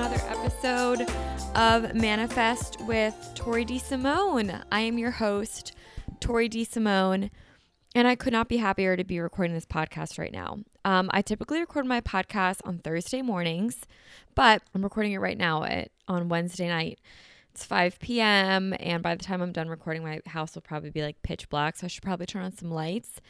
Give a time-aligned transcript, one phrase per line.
[0.00, 1.02] another episode
[1.54, 3.78] of Manifest with Tori D.
[3.78, 4.62] DeSimone.
[4.72, 5.74] I am your host,
[6.20, 6.64] Tori D.
[6.64, 7.28] DeSimone,
[7.94, 10.60] and I could not be happier to be recording this podcast right now.
[10.86, 13.84] Um, I typically record my podcast on Thursday mornings,
[14.34, 16.98] but I'm recording it right now at, on Wednesday night.
[17.52, 21.02] It's 5 p.m., and by the time I'm done recording, my house will probably be
[21.02, 23.20] like pitch black, so I should probably turn on some lights.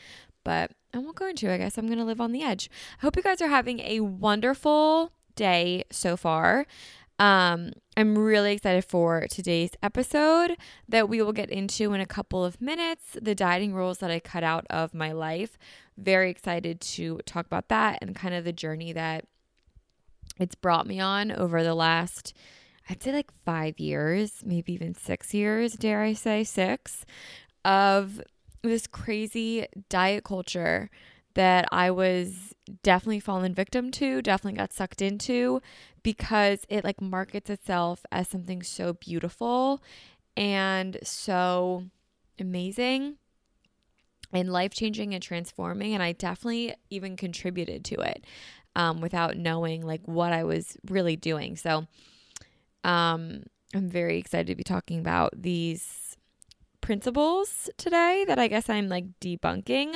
[0.45, 1.51] But I won't go into.
[1.51, 2.71] I guess I'm gonna live on the edge.
[2.99, 6.67] I hope you guys are having a wonderful day so far.
[7.19, 10.57] Um, I'm really excited for today's episode
[10.87, 13.17] that we will get into in a couple of minutes.
[13.21, 15.57] The dieting rules that I cut out of my life.
[15.97, 19.25] Very excited to talk about that and kind of the journey that
[20.39, 22.35] it's brought me on over the last,
[22.89, 27.07] I'd say like five years, maybe even six years, dare I say six,
[27.65, 28.21] of
[28.63, 30.91] this crazy diet culture
[31.35, 35.61] that I was definitely fallen victim to, definitely got sucked into
[36.03, 39.83] because it like markets itself as something so beautiful
[40.37, 41.85] and so
[42.39, 43.17] amazing
[44.33, 45.95] and life changing and transforming.
[45.95, 48.25] And I definitely even contributed to it
[48.77, 51.57] um, without knowing like what I was really doing.
[51.57, 51.87] So
[52.85, 56.17] um, I'm very excited to be talking about these
[56.91, 59.95] principles today that I guess I'm like debunking.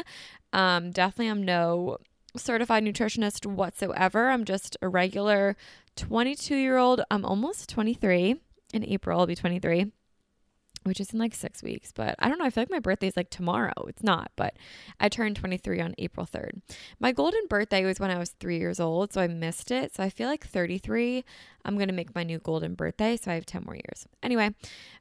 [0.53, 1.99] Um, definitely, I'm no
[2.37, 4.31] certified nutritionist whatsoever.
[4.31, 5.57] I'm just a regular
[5.97, 7.01] 22 year old.
[7.11, 8.37] I'm almost 23.
[8.75, 9.91] In April, I'll be 23,
[10.85, 11.91] which is in like six weeks.
[11.91, 12.45] But I don't know.
[12.45, 13.87] I feel like my birthday is like tomorrow.
[13.89, 14.55] It's not, but
[15.01, 16.61] I turned 23 on April 3rd.
[17.01, 19.97] My golden birthday was when I was three years old, so I missed it.
[19.97, 21.25] So I feel like 33,
[21.65, 23.17] I'm going to make my new golden birthday.
[23.17, 24.07] So I have 10 more years.
[24.23, 24.55] Anyway,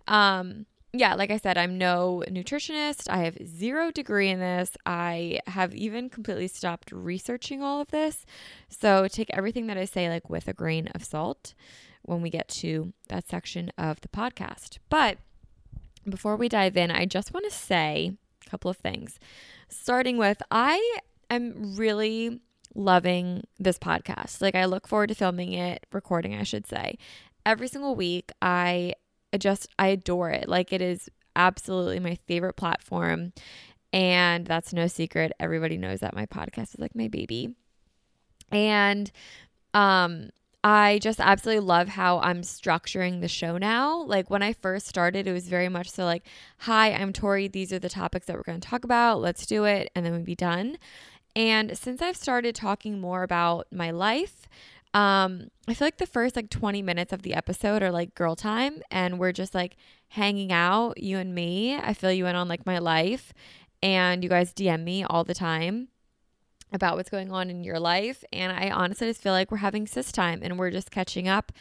[0.08, 0.66] um,
[0.96, 3.10] yeah, like I said, I'm no nutritionist.
[3.10, 4.78] I have zero degree in this.
[4.86, 8.28] I have even completely stopped researching all of this.
[8.70, 11.56] So take everything that I say like with a grain of salt
[12.04, 14.78] when we get to that section of the podcast.
[14.90, 15.18] But
[16.08, 18.14] before we dive in, I just want to say
[18.46, 19.20] a couple of things.
[19.70, 21.00] Starting with I
[21.32, 22.40] am really
[22.76, 24.42] loving this podcast.
[24.42, 27.00] Like I look forward to filming it, recording, I should say.
[27.48, 28.94] Every single week I
[29.34, 30.48] I just I adore it.
[30.48, 33.34] Like it is absolutely my favorite platform.
[33.92, 35.34] And that's no secret.
[35.40, 37.56] Everybody knows that my podcast is like my baby.
[38.52, 39.12] And
[39.74, 40.30] um
[40.66, 44.04] I just absolutely love how I'm structuring the show now.
[44.04, 46.26] Like when I first started, it was very much so like,
[46.60, 47.50] hi, I'm Tori.
[47.50, 49.20] These are the topics that we're going to talk about.
[49.20, 49.92] Let's do it.
[49.94, 50.78] And then we'd be done.
[51.36, 54.48] And since I've started talking more about my life,
[54.94, 58.36] um, I feel like the first like 20 minutes of the episode are like girl
[58.36, 59.76] time and we're just like
[60.10, 61.76] hanging out, you and me.
[61.76, 63.34] I feel you in on like my life
[63.82, 65.90] and you guys DM me all the time.
[66.72, 68.24] about what's going on in your life.
[68.34, 71.52] And I honestly just feel like we're having sis time and we're just catching up.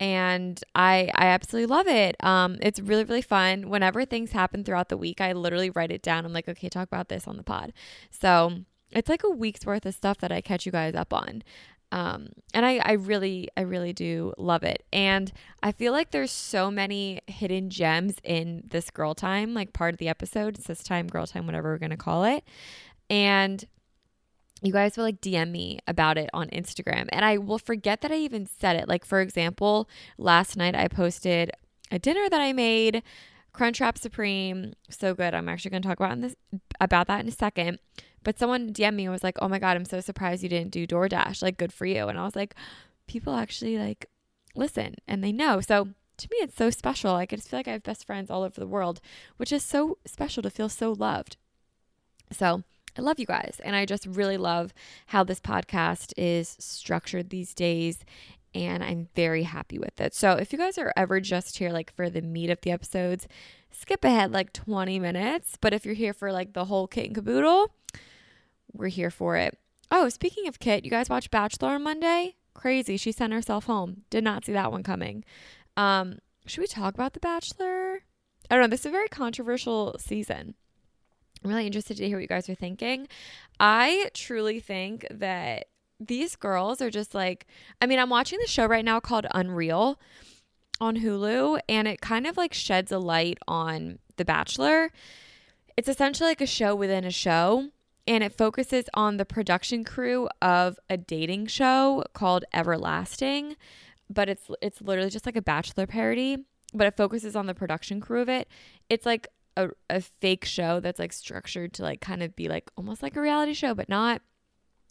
[0.00, 2.16] And I I absolutely love it.
[2.24, 3.68] Um, it's really really fun.
[3.70, 6.24] Whenever things happen throughout the week, I literally write it down.
[6.24, 7.72] I'm like, okay, talk about this on the pod.
[8.10, 8.60] So
[8.90, 11.42] it's like a week's worth of stuff that I catch you guys up on.
[11.92, 14.84] Um, and I, I really, I really do love it.
[14.92, 15.32] And
[15.62, 19.98] I feel like there's so many hidden gems in this girl time, like part of
[19.98, 22.44] the episode, sis time, girl time, whatever we're going to call it.
[23.08, 23.64] And
[24.62, 27.06] you guys will like DM me about it on Instagram.
[27.10, 28.88] And I will forget that I even said it.
[28.88, 29.88] Like, for example,
[30.18, 31.52] last night I posted
[31.90, 33.02] a dinner that I made,
[33.54, 34.72] Crunchwrap Supreme.
[34.88, 35.34] So good.
[35.34, 36.34] I'm actually going to talk about, in this,
[36.80, 37.78] about that in a second.
[38.24, 40.72] But someone DM me and was like, oh my God, I'm so surprised you didn't
[40.72, 41.42] do DoorDash.
[41.42, 42.08] Like, good for you.
[42.08, 42.54] And I was like,
[43.06, 44.06] people actually like
[44.56, 45.60] listen and they know.
[45.60, 47.12] So to me, it's so special.
[47.12, 49.00] Like, I just feel like I have best friends all over the world,
[49.36, 51.36] which is so special to feel so loved.
[52.32, 52.62] So,
[52.96, 53.60] I love you guys.
[53.64, 54.72] And I just really love
[55.06, 58.04] how this podcast is structured these days.
[58.54, 60.14] And I'm very happy with it.
[60.14, 63.26] So if you guys are ever just here, like for the meat of the episodes,
[63.72, 65.58] skip ahead like 20 minutes.
[65.60, 67.72] But if you're here for like the whole kit and caboodle,
[68.74, 69.58] we're here for it.
[69.90, 72.36] Oh, speaking of Kit, you guys watched Bachelor on Monday?
[72.54, 72.96] Crazy.
[72.96, 74.02] She sent herself home.
[74.10, 75.24] Did not see that one coming.
[75.76, 78.02] Um, should we talk about The Bachelor?
[78.50, 78.68] I don't know.
[78.68, 80.54] This is a very controversial season.
[81.42, 83.08] I'm really interested to hear what you guys are thinking.
[83.60, 85.66] I truly think that
[86.00, 87.46] these girls are just like,
[87.80, 90.00] I mean, I'm watching the show right now called Unreal
[90.80, 94.90] on Hulu, and it kind of like sheds a light on The Bachelor.
[95.76, 97.70] It's essentially like a show within a show
[98.06, 103.56] and it focuses on the production crew of a dating show called Everlasting,
[104.10, 108.00] but it's it's literally just like a bachelor parody, but it focuses on the production
[108.00, 108.48] crew of it.
[108.90, 112.70] It's like a, a fake show that's like structured to like kind of be like
[112.76, 114.20] almost like a reality show, but not.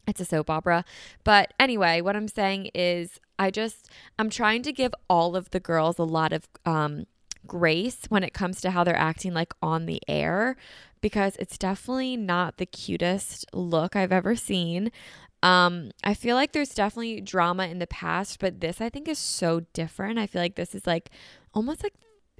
[0.05, 0.83] It's a soap opera.
[1.23, 3.89] But anyway, what I'm saying is I just
[4.19, 7.05] I'm trying to give all of the girls a lot of um
[7.47, 10.55] grace when it comes to how they're acting like on the air
[11.01, 14.91] because it's definitely not the cutest look I've ever seen.
[15.41, 19.19] Um, I feel like there's definitely drama in the past, but this I think is
[19.19, 20.17] so different.
[20.17, 21.09] I feel like this is like
[21.53, 21.93] almost like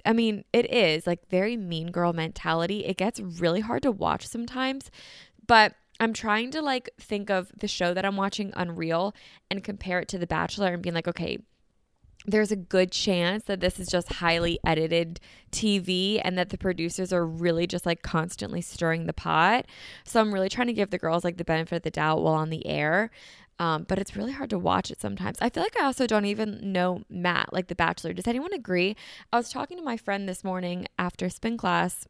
[0.06, 2.84] I mean, it is like very mean girl mentality.
[2.84, 4.90] It gets really hard to watch sometimes,
[5.46, 9.14] but I'm trying to like think of the show that I'm watching Unreal
[9.50, 11.38] and compare it to The Bachelor and being like, okay,
[12.24, 15.20] there's a good chance that this is just highly edited
[15.52, 19.66] TV and that the producers are really just like constantly stirring the pot.
[20.04, 22.34] So I'm really trying to give the girls like the benefit of the doubt while
[22.34, 23.10] on the air.
[23.58, 25.38] Um, but it's really hard to watch it sometimes.
[25.40, 28.12] I feel like I also don't even know Matt, like The Bachelor.
[28.12, 28.96] Does anyone agree?
[29.32, 32.08] I was talking to my friend this morning after spin class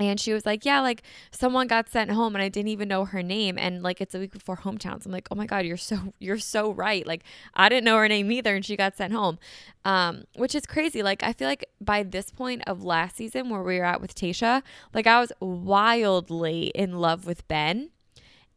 [0.00, 3.04] and she was like, Yeah, like someone got sent home and I didn't even know
[3.04, 3.58] her name.
[3.58, 5.06] And like it's a week before hometowns.
[5.06, 7.06] I'm like, Oh my God, you're so you're so right.
[7.06, 7.24] Like
[7.54, 9.38] I didn't know her name either and she got sent home.
[9.84, 11.02] Um, which is crazy.
[11.02, 14.14] Like I feel like by this point of last season where we were at with
[14.14, 14.62] Tayshia,
[14.94, 17.90] like I was wildly in love with Ben.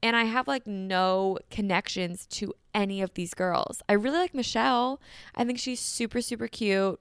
[0.02, 3.82] And I have like no connections to any of these girls.
[3.88, 5.00] I really like Michelle.
[5.34, 7.00] I think she's super, super cute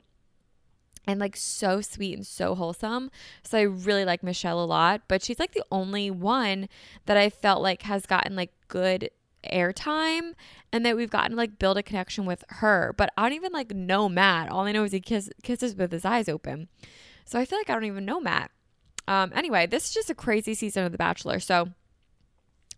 [1.07, 3.11] and like so sweet and so wholesome.
[3.43, 6.69] So I really like Michelle a lot, but she's like the only one
[7.07, 9.11] that I felt like has gotten like good
[9.51, 10.35] airtime
[10.73, 12.95] and that we've gotten like build a connection with her.
[12.97, 14.51] But I don't even like know Matt.
[14.51, 16.69] All I know is he kiss, kisses with his eyes open.
[17.25, 18.51] So I feel like I don't even know Matt.
[19.09, 21.41] Um, anyway, this is just a crazy season of The Bachelor.
[21.41, 21.71] So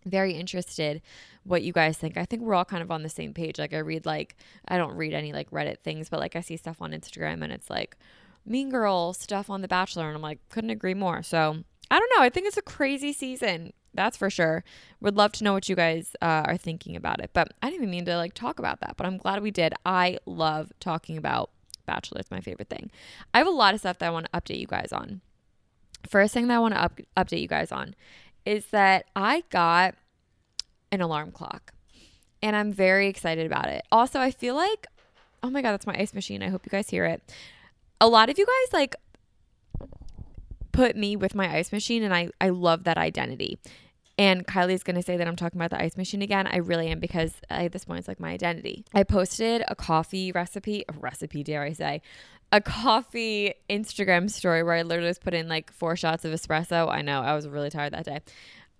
[0.05, 1.01] very interested
[1.43, 2.17] what you guys think.
[2.17, 3.59] I think we're all kind of on the same page.
[3.59, 4.35] Like I read like
[4.67, 7.51] I don't read any like Reddit things, but like I see stuff on Instagram and
[7.51, 7.97] it's like
[8.45, 11.23] Mean Girl stuff on The Bachelor and I'm like couldn't agree more.
[11.23, 12.23] So, I don't know.
[12.23, 13.73] I think it's a crazy season.
[13.93, 14.63] That's for sure.
[14.99, 17.31] Would love to know what you guys uh, are thinking about it.
[17.33, 19.73] But I didn't even mean to like talk about that, but I'm glad we did.
[19.85, 21.51] I love talking about
[21.85, 22.19] Bachelor.
[22.19, 22.91] It's my favorite thing.
[23.33, 25.21] I have a lot of stuff that I want to update you guys on.
[26.09, 27.95] First thing that I want to up- update you guys on
[28.45, 29.95] is that I got
[30.91, 31.73] an alarm clock
[32.41, 33.83] and I'm very excited about it.
[33.91, 34.87] Also, I feel like,
[35.41, 36.43] oh my God, that's my ice machine.
[36.43, 37.21] I hope you guys hear it.
[37.99, 38.95] A lot of you guys like
[40.71, 43.59] put me with my ice machine and I, I love that identity.
[44.17, 46.47] And Kylie's to say that I'm talking about the ice machine again.
[46.47, 48.85] I really am because at this point it's like my identity.
[48.93, 52.01] I posted a coffee recipe, a recipe, dare I say,
[52.51, 56.89] a coffee Instagram story where I literally just put in like four shots of espresso.
[56.89, 58.19] I know I was really tired that day.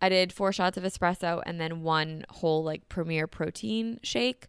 [0.01, 4.47] I did four shots of espresso and then one whole like Premier protein shake.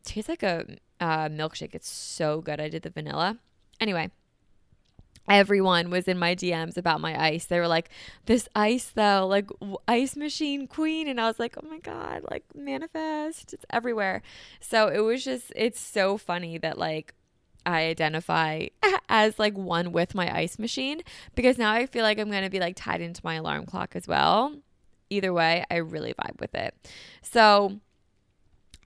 [0.00, 0.66] It tastes like a
[1.00, 1.74] uh, milkshake.
[1.74, 2.60] It's so good.
[2.60, 3.38] I did the vanilla.
[3.80, 4.10] Anyway,
[5.28, 7.44] everyone was in my DMs about my ice.
[7.44, 7.90] They were like,
[8.26, 12.22] "This ice though, like w- ice machine queen," and I was like, "Oh my god,
[12.30, 14.22] like manifest, it's everywhere."
[14.60, 17.14] So it was just, it's so funny that like
[17.66, 18.68] I identify
[19.08, 21.02] as like one with my ice machine
[21.34, 24.06] because now I feel like I'm gonna be like tied into my alarm clock as
[24.06, 24.54] well.
[25.10, 26.74] Either way, I really vibe with it.
[27.22, 27.80] So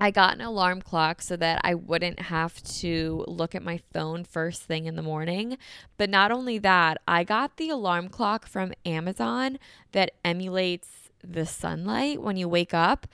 [0.02, 4.24] I got an alarm clock so that I wouldn't have to look at my phone
[4.24, 5.58] first thing in the morning.
[5.98, 9.58] But not only that, I got the alarm clock from Amazon
[9.92, 13.06] that emulates the sunlight when you wake up.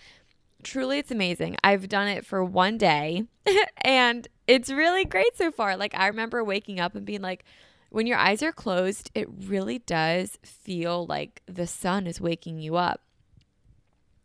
[0.67, 1.57] Truly, it's amazing.
[1.63, 3.23] I've done it for one day
[3.83, 5.77] and it's really great so far.
[5.77, 7.45] Like, I remember waking up and being like,
[7.91, 12.75] when your eyes are closed, it really does feel like the sun is waking you
[12.75, 13.01] up.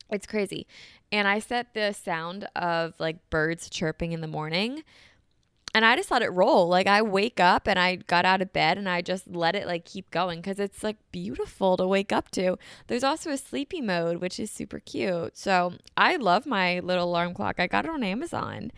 [0.10, 0.66] It's crazy.
[1.12, 4.82] And I set the sound of like birds chirping in the morning
[5.74, 6.68] and I just let it roll.
[6.68, 9.68] Like I wake up and I got out of bed and I just let it
[9.68, 12.58] like keep going because it's like beautiful to wake up to.
[12.88, 15.38] There's also a sleepy mode, which is super cute.
[15.38, 17.60] So I love my little alarm clock.
[17.60, 18.72] I got it on Amazon.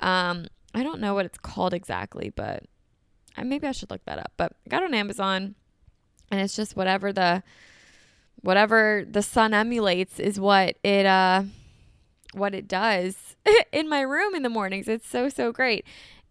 [0.00, 2.64] Um, I don't know what it's called exactly, but
[3.42, 4.32] maybe I should look that up.
[4.36, 5.54] But I got it on Amazon
[6.30, 7.42] and it's just whatever the
[8.40, 11.42] whatever the sun emulates is what it uh
[12.34, 13.36] what it does
[13.72, 14.88] in my room in the mornings.
[14.88, 15.84] It's so so great.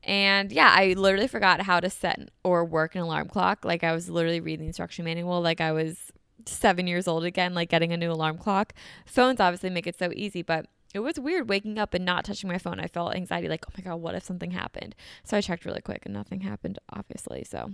[0.07, 3.65] And yeah, I literally forgot how to set or work an alarm clock.
[3.65, 6.13] Like I was literally reading the instruction manual like I was
[6.45, 8.73] 7 years old again, like getting a new alarm clock.
[9.05, 12.49] Phones obviously make it so easy, but it was weird waking up and not touching
[12.49, 12.79] my phone.
[12.79, 14.95] I felt anxiety like, "Oh my god, what if something happened?"
[15.25, 17.43] So I checked really quick and nothing happened obviously.
[17.43, 17.73] So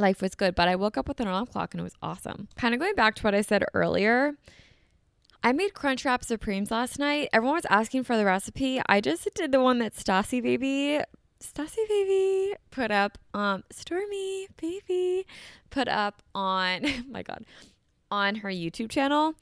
[0.00, 2.48] life was good, but I woke up with an alarm clock and it was awesome.
[2.56, 4.34] Kind of going back to what I said earlier,
[5.44, 7.28] I made Crunchwrap Supremes last night.
[7.32, 8.80] Everyone was asking for the recipe.
[8.86, 11.00] I just did the one that Stassi Baby,
[11.40, 15.26] Stassi Baby put up, um, Stormy Baby
[15.70, 17.44] put up on, my God,
[18.08, 19.34] on her YouTube channel.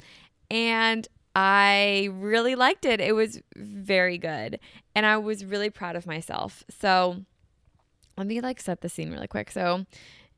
[0.50, 3.00] And I really liked it.
[3.00, 4.58] It was very good.
[4.94, 6.64] And I was really proud of myself.
[6.80, 7.24] So
[8.16, 9.50] let me like set the scene really quick.
[9.50, 9.84] So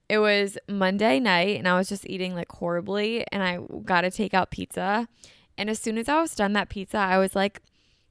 [0.08, 4.10] it was Monday night and I was just eating like horribly and I got to
[4.10, 5.06] take out pizza
[5.56, 7.60] and as soon as I was done that pizza, I was like,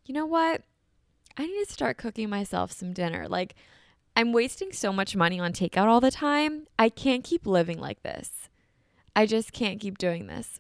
[0.06, 0.62] you know what?
[1.38, 3.28] I need to start cooking myself some dinner.
[3.28, 3.56] Like,
[4.16, 6.68] I'm wasting so much money on takeout all the time.
[6.78, 8.50] I can't keep living like this.
[9.16, 10.60] I just can't keep doing this.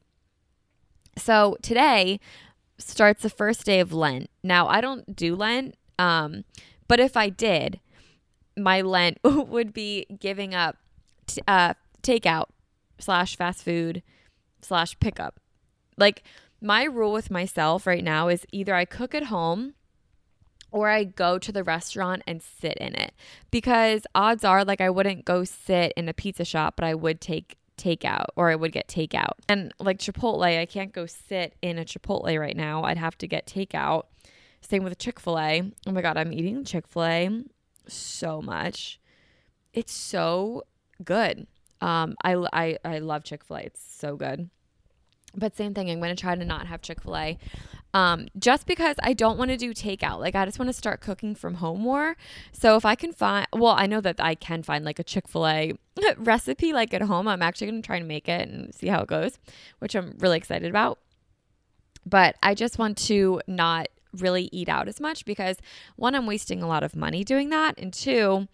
[1.17, 2.19] So today
[2.77, 4.29] starts the first day of Lent.
[4.43, 6.45] Now, I don't do Lent, um,
[6.87, 7.79] but if I did,
[8.57, 10.77] my Lent would be giving up
[11.27, 12.45] t- uh, takeout
[12.99, 14.01] slash fast food
[14.61, 15.39] slash pickup.
[15.97, 16.23] Like,
[16.61, 19.73] my rule with myself right now is either I cook at home
[20.71, 23.13] or I go to the restaurant and sit in it
[23.49, 27.19] because odds are like I wouldn't go sit in a pizza shop, but I would
[27.19, 29.33] take takeout or I would get takeout.
[29.49, 32.83] And like Chipotle, I can't go sit in a Chipotle right now.
[32.83, 34.03] I'd have to get takeout.
[34.61, 35.71] Same with Chick fil A.
[35.87, 37.43] Oh my God, I'm eating Chick fil A
[37.87, 38.99] so much.
[39.73, 40.63] It's so
[41.03, 41.47] good.
[41.81, 43.61] Um, I, I, I love Chick fil A.
[43.61, 44.49] It's so good.
[45.35, 47.37] But same thing, I'm going to try to not have Chick fil A
[47.93, 50.19] um, just because I don't want to do takeout.
[50.19, 52.15] Like, I just want to start cooking from home more.
[52.51, 55.27] So, if I can find, well, I know that I can find like a Chick
[55.27, 55.73] fil A
[56.17, 57.27] recipe like at home.
[57.27, 59.39] I'm actually going to try and make it and see how it goes,
[59.79, 60.99] which I'm really excited about.
[62.05, 65.57] But I just want to not really eat out as much because
[65.95, 67.77] one, I'm wasting a lot of money doing that.
[67.77, 68.47] And two,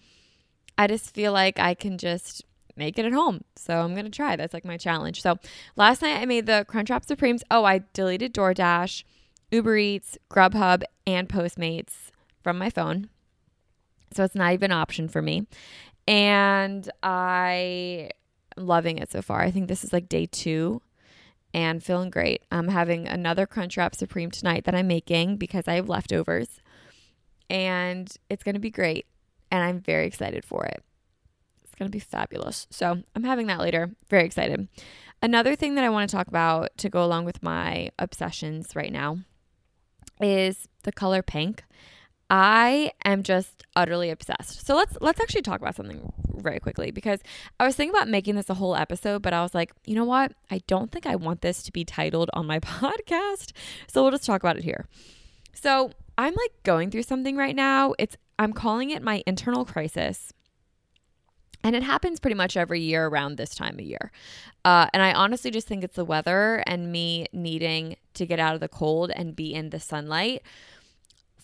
[0.77, 2.43] I just feel like I can just
[2.77, 3.43] make it at home.
[3.55, 4.36] So I'm going to try.
[4.36, 5.22] That's like my challenge.
[5.22, 5.38] So
[5.75, 7.43] last night I made the Crunchwrap Supremes.
[7.50, 9.03] Oh, I deleted DoorDash,
[9.51, 12.12] Uber Eats, Grubhub, and Postmates
[12.43, 13.10] from my phone.
[14.13, 15.48] So it's not even an option for me.
[16.07, 18.12] And I
[18.55, 19.41] loving it so far.
[19.41, 20.81] I think this is like day two
[21.53, 22.43] and feeling great.
[22.51, 26.62] I'm having another Crunchwrap Supreme tonight that I'm making because I have leftovers.
[27.50, 29.05] And it's going to be great.
[29.51, 30.84] And I'm very excited for it
[31.77, 32.67] going to be fabulous.
[32.69, 33.91] So I'm having that later.
[34.10, 34.67] Very excited.
[35.22, 38.91] Another thing that I want to talk about to go along with my obsessions right
[38.91, 39.19] now
[40.22, 41.63] is the color pink.
[42.29, 44.65] I am just utterly obsessed.
[44.65, 47.22] So let's let's actually talk about something very quickly because
[47.60, 50.03] I was thinking about making this a whole episode, but I was like, you know
[50.03, 50.34] what?
[50.51, 53.53] I don't think I want this to be titled on my podcast.
[53.88, 54.88] So we'll just talk about it here.
[55.53, 57.93] So I'm like going through something right now.
[57.98, 60.34] It's I'm calling it my internal crisis.
[61.64, 64.12] And it happens pretty much every year around this time of year.
[64.64, 68.54] Uh, and I honestly just think it's the weather and me needing to get out
[68.54, 70.44] of the cold and be in the sunlight.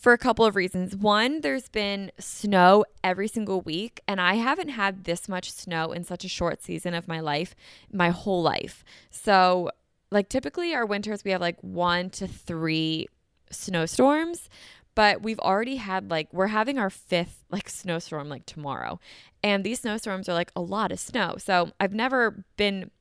[0.04, 0.98] for a couple of reasons.
[0.98, 6.04] One, there's been snow every single week, and I haven't had this much snow in
[6.04, 7.56] such a short season of my life,
[7.90, 8.84] my whole life.
[9.10, 9.72] So,
[10.12, 13.08] like, typically our winters, we have like one to three
[13.50, 14.50] snowstorms,
[14.96, 19.00] but we've already had like, we're having our fifth like snowstorm like tomorrow.
[19.44, 21.36] And these snowstorms are like a lot of snow.
[21.38, 22.92] So, I've never been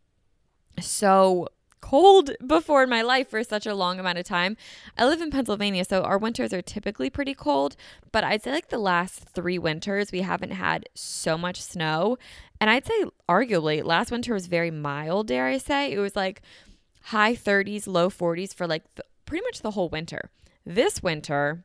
[0.80, 1.48] so
[1.82, 4.56] cold before in my life for such a long amount of time.
[4.96, 7.76] I live in Pennsylvania, so our winters are typically pretty cold,
[8.12, 12.16] but I'd say like the last three winters, we haven't had so much snow.
[12.60, 15.92] And I'd say, arguably, last winter was very mild, dare I say.
[15.92, 16.40] It was like
[17.06, 18.84] high 30s, low 40s for like
[19.26, 20.30] pretty much the whole winter.
[20.64, 21.64] This winter,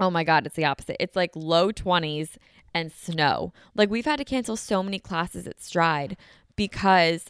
[0.00, 0.96] oh my God, it's the opposite.
[0.98, 2.36] It's like low 20s
[2.74, 3.52] and snow.
[3.74, 6.16] Like we've had to cancel so many classes at Stride
[6.56, 7.26] because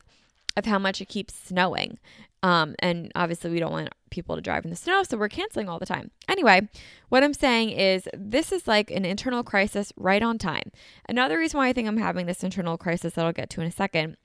[0.57, 1.99] of how much it keeps snowing.
[2.43, 5.69] Um, and obviously, we don't want people to drive in the snow, so we're canceling
[5.69, 6.11] all the time.
[6.27, 6.69] Anyway,
[7.11, 10.73] what I'm saying is this is like an internal crisis right on time.
[11.07, 13.67] Another reason why I think I'm having this internal crisis that I'll get to in
[13.67, 14.17] a second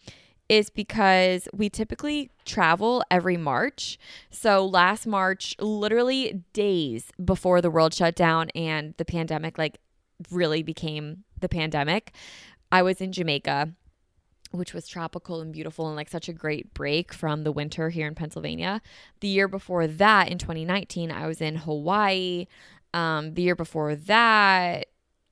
[0.48, 3.98] is because we typically travel every March.
[4.30, 9.80] So last March, literally days before the world shut down and the pandemic like
[10.32, 12.14] really became the pandemic,
[12.72, 13.74] I was in Jamaica
[14.56, 18.08] which was tropical and beautiful and like such a great break from the winter here
[18.08, 18.82] in Pennsylvania.
[19.20, 22.48] The year before that, in 2019, I was in Hawaii.
[22.94, 24.88] Um, the year before that,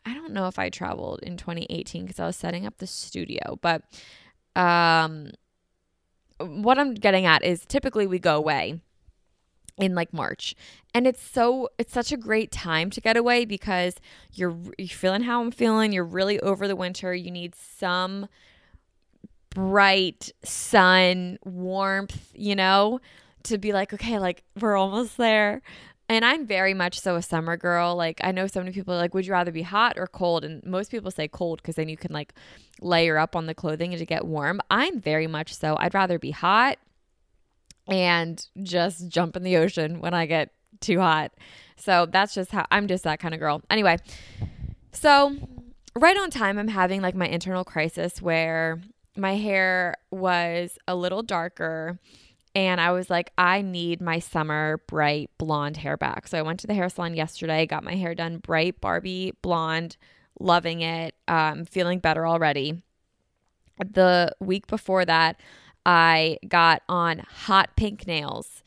[0.06, 3.58] I don't know if I traveled in 2018 because I was setting up the studio,
[3.62, 3.84] but
[4.56, 5.32] um,
[6.40, 8.80] what I'm getting at is typically we go away
[9.78, 10.56] in like March.
[10.94, 13.96] And it's so it's such a great time to get away because
[14.32, 18.28] you're you're feeling how I'm feeling, you're really over the winter, you need some
[19.50, 23.00] bright sun, warmth, you know,
[23.44, 25.62] to be like, okay, like we're almost there.
[26.10, 27.96] And I'm very much so a summer girl.
[27.96, 30.44] Like I know so many people like, would you rather be hot or cold?
[30.44, 32.34] And most people say cold because then you can like
[32.82, 34.62] layer up on the clothing and to get warm.
[34.70, 35.78] I'm very much so.
[35.80, 36.78] I'd rather be hot
[37.88, 41.32] and just jump in the ocean when I get too hot.
[41.78, 43.62] So that's just how I'm just that kind of girl.
[43.70, 43.98] Anyway,
[44.92, 45.36] so
[45.96, 48.80] right on time, I'm having like my internal crisis where
[49.16, 52.00] my hair was a little darker
[52.56, 56.28] and I was like, I need my summer bright blonde hair back.
[56.28, 59.98] So I went to the hair salon yesterday, got my hair done bright Barbie blonde,
[60.40, 62.82] loving it, um, feeling better already.
[63.80, 65.40] The week before that,
[65.86, 68.64] I got on hot pink nails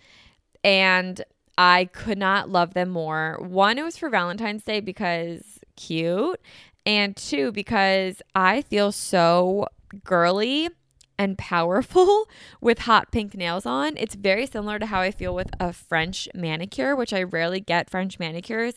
[0.64, 1.22] and
[1.56, 3.38] I could not love them more.
[3.40, 6.40] One, it was for Valentine's Day because cute,
[6.84, 9.66] and two, because I feel so
[10.04, 10.70] girly
[11.18, 12.28] and powerful
[12.60, 13.96] with hot pink nails on.
[13.96, 17.90] It's very similar to how I feel with a French manicure, which I rarely get
[17.90, 18.74] French manicures.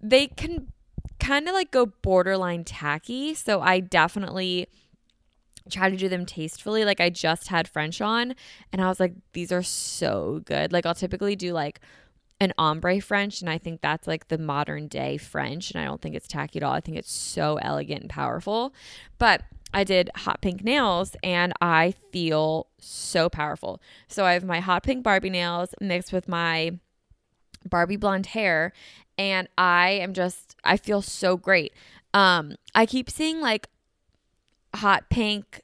[0.00, 0.68] They can
[1.18, 3.34] kind of like go borderline tacky.
[3.34, 4.68] So I definitely
[5.68, 6.84] try to do them tastefully.
[6.84, 8.34] Like I just had French on
[8.72, 10.72] and I was like, these are so good.
[10.72, 11.80] Like I'll typically do like
[12.40, 16.00] an ombre French, and I think that's like the modern day French, and I don't
[16.00, 16.72] think it's tacky at all.
[16.72, 18.72] I think it's so elegant and powerful.
[19.18, 23.80] But I did hot pink nails and I feel so powerful.
[24.08, 26.78] So I have my hot pink Barbie nails mixed with my
[27.68, 28.72] Barbie blonde hair
[29.18, 31.72] and I am just I feel so great.
[32.14, 33.68] Um I keep seeing like
[34.74, 35.62] hot pink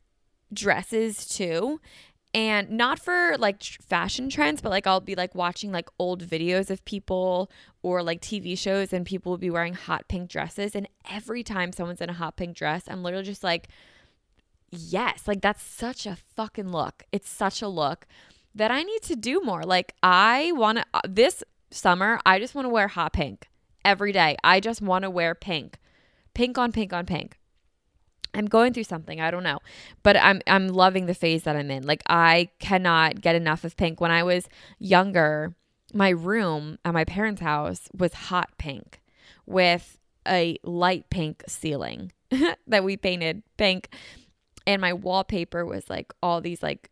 [0.53, 1.81] dresses too
[2.33, 6.71] and not for like fashion trends but like I'll be like watching like old videos
[6.71, 7.51] of people
[7.83, 11.73] or like TV shows and people will be wearing hot pink dresses and every time
[11.73, 13.69] someone's in a hot pink dress I'm literally just like
[14.77, 17.05] yes, like that's such a fucking look.
[17.13, 18.07] It's such a look
[18.55, 19.63] that I need to do more.
[19.63, 23.49] Like I want to uh, this summer, I just want to wear hot pink
[23.85, 24.37] every day.
[24.43, 25.79] I just want to wear pink.
[26.35, 27.39] Pink on pink on pink.
[28.35, 29.61] I'm going through something, I don't know.
[30.03, 31.87] But I'm I'm loving the phase that I'm in.
[31.87, 34.01] Like I cannot get enough of pink.
[34.01, 35.55] When I was younger,
[35.95, 39.01] my room at my parents' house was hot pink
[39.47, 42.13] with a light pink ceiling
[42.67, 43.89] that we painted pink
[44.67, 46.91] and my wallpaper was like all these like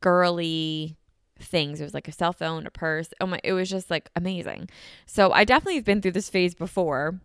[0.00, 0.96] girly
[1.38, 1.80] things.
[1.80, 3.08] It was like a cell phone, a purse.
[3.20, 4.68] Oh my, it was just like amazing.
[5.06, 7.18] So I definitely have been through this phase before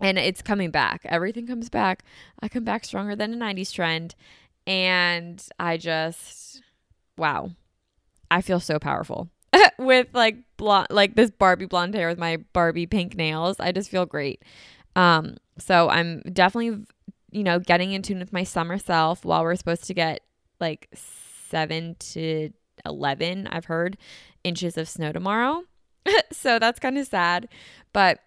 [0.00, 1.02] and it's coming back.
[1.04, 2.04] Everything comes back.
[2.40, 4.14] I come back stronger than a 90s trend.
[4.66, 6.62] And I just,
[7.16, 7.50] wow,
[8.30, 9.28] I feel so powerful
[9.78, 13.60] with like blonde, like this Barbie blonde hair with my Barbie pink nails.
[13.60, 14.42] I just feel great.
[14.96, 16.84] Um, so I'm definitely
[17.36, 20.20] you know, getting in tune with my summer self while we're supposed to get
[20.58, 22.50] like seven to
[22.86, 23.98] 11, I've heard,
[24.42, 25.64] inches of snow tomorrow.
[26.32, 27.48] so that's kind of sad.
[27.92, 28.20] But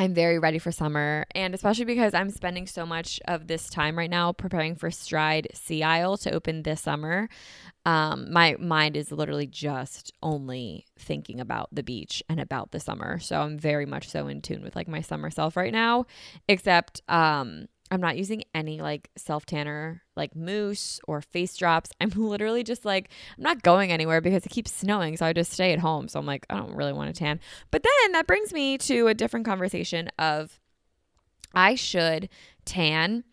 [0.00, 3.96] I'm very ready for summer, and especially because I'm spending so much of this time
[3.96, 7.28] right now preparing for Stride Sea Isle to open this summer.
[7.86, 13.20] Um, my mind is literally just only thinking about the beach and about the summer.
[13.20, 16.06] So I'm very much so in tune with like my summer self right now,
[16.48, 21.90] except um, I'm not using any like self tanner, like mousse or face drops.
[22.00, 25.18] I'm literally just like, I'm not going anywhere because it keeps snowing.
[25.18, 26.08] So I just stay at home.
[26.08, 27.38] So I'm like, I don't really want to tan.
[27.70, 30.58] But then that brings me to a different conversation of
[31.54, 32.30] I should
[32.64, 33.24] tan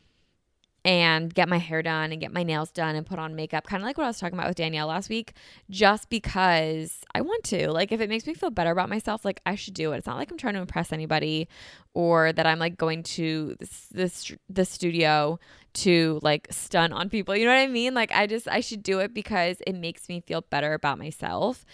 [0.86, 3.84] and get my hair done and get my nails done and put on makeup, kind
[3.84, 5.34] of like what I was talking about with Danielle last week,
[5.70, 7.70] just because I want to.
[7.72, 9.98] Like, if it makes me feel better about myself, like I should do it.
[9.98, 11.50] It's not like I'm trying to impress anybody
[11.94, 15.39] or that I'm like going to this, the studio
[15.74, 17.36] to like stun on people.
[17.36, 17.94] You know what I mean?
[17.94, 21.65] Like, I just I should do it because it makes me feel better about myself.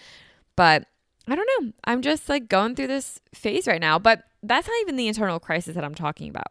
[0.56, 0.88] But
[1.28, 1.74] I don't know.
[1.84, 4.00] I'm just like going through this phase right now.
[4.00, 6.48] But that's not even the internal crisis that I'm talking about.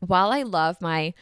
[0.00, 1.14] While I love my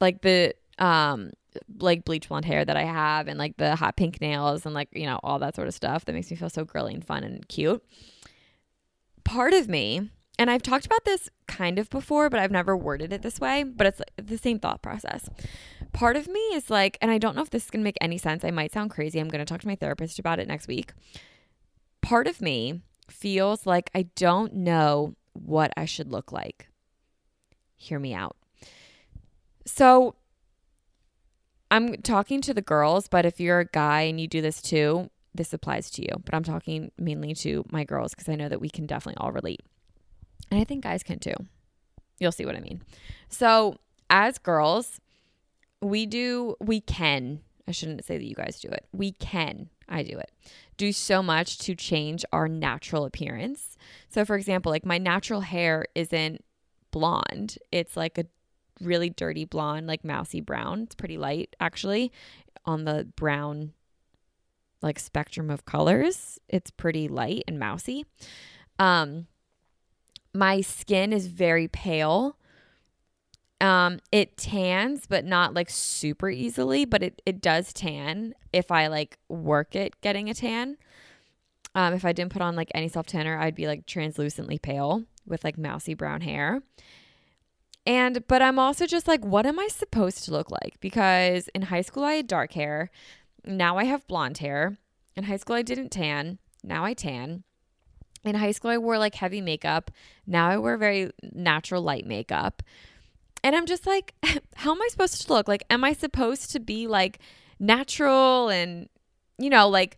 [0.00, 1.32] like the um
[1.78, 4.88] like bleach blonde hair that I have and like the hot pink nails and like,
[4.92, 7.24] you know, all that sort of stuff that makes me feel so girly and fun
[7.24, 7.82] and cute.
[9.24, 13.12] Part of me, and I've talked about this kind of before, but I've never worded
[13.12, 15.28] it this way, but it's the same thought process.
[15.92, 17.98] Part of me is like, and I don't know if this is going to make
[18.00, 18.44] any sense.
[18.44, 19.18] I might sound crazy.
[19.18, 20.92] I'm going to talk to my therapist about it next week.
[22.02, 26.68] Part of me feels like I don't know what I should look like.
[27.74, 28.36] Hear me out.
[29.68, 30.14] So
[31.70, 35.10] I'm talking to the girls, but if you're a guy and you do this too,
[35.34, 36.22] this applies to you.
[36.24, 39.30] But I'm talking mainly to my girls because I know that we can definitely all
[39.30, 39.60] relate.
[40.50, 41.34] And I think guys can too.
[42.18, 42.82] You'll see what I mean.
[43.28, 43.76] So,
[44.08, 45.00] as girls,
[45.82, 48.86] we do, we can, I shouldn't say that you guys do it.
[48.92, 50.32] We can, I do it,
[50.78, 53.76] do so much to change our natural appearance.
[54.08, 56.42] So, for example, like my natural hair isn't
[56.90, 58.24] blonde, it's like a
[58.80, 60.82] really dirty blonde, like mousy brown.
[60.82, 62.12] It's pretty light actually
[62.64, 63.72] on the brown
[64.82, 66.38] like spectrum of colors.
[66.48, 68.06] It's pretty light and mousy.
[68.78, 69.26] Um
[70.34, 72.36] my skin is very pale.
[73.60, 78.86] Um it tans but not like super easily, but it it does tan if I
[78.86, 80.76] like work it getting a tan.
[81.74, 85.04] Um if I didn't put on like any self tanner, I'd be like translucently pale
[85.26, 86.62] with like mousy brown hair.
[87.88, 90.78] And, but I'm also just like, what am I supposed to look like?
[90.78, 92.90] Because in high school, I had dark hair.
[93.46, 94.76] Now I have blonde hair.
[95.16, 96.38] In high school, I didn't tan.
[96.62, 97.44] Now I tan.
[98.24, 99.90] In high school, I wore like heavy makeup.
[100.26, 102.62] Now I wear very natural light makeup.
[103.42, 104.12] And I'm just like,
[104.56, 105.48] how am I supposed to look?
[105.48, 107.20] Like, am I supposed to be like
[107.58, 108.90] natural and,
[109.38, 109.96] you know, like,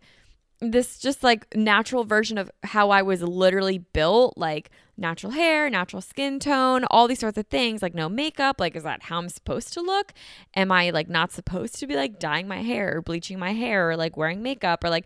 [0.61, 6.01] this just like natural version of how I was literally built, like natural hair, natural
[6.01, 8.59] skin tone, all these sorts of things, like no makeup.
[8.59, 10.13] Like, is that how I'm supposed to look?
[10.55, 13.89] Am I like not supposed to be like dyeing my hair or bleaching my hair
[13.89, 15.05] or like wearing makeup or like,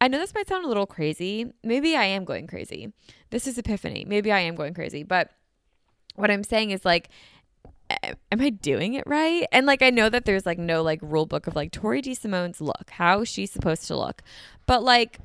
[0.00, 1.52] I know this might sound a little crazy.
[1.62, 2.92] Maybe I am going crazy.
[3.30, 4.04] This is epiphany.
[4.04, 5.04] Maybe I am going crazy.
[5.04, 5.30] But
[6.16, 7.08] what I'm saying is like,
[7.90, 9.46] am I doing it right?
[9.52, 12.60] And like I know that there's like no like rule book of like Tori DeSimone's
[12.60, 14.22] look, how she's supposed to look.
[14.66, 15.18] But like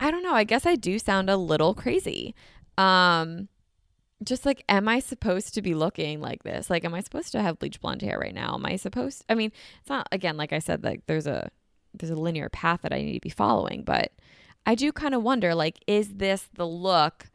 [0.00, 2.34] I don't know, I guess I do sound a little crazy.
[2.78, 3.48] Um
[4.22, 6.70] just like am I supposed to be looking like this?
[6.70, 8.54] Like am I supposed to have bleach blonde hair right now?
[8.54, 11.50] Am I supposed I mean, it's not again like I said like there's a
[11.94, 14.12] there's a linear path that I need to be following, but
[14.66, 17.26] I do kind of wonder like is this the look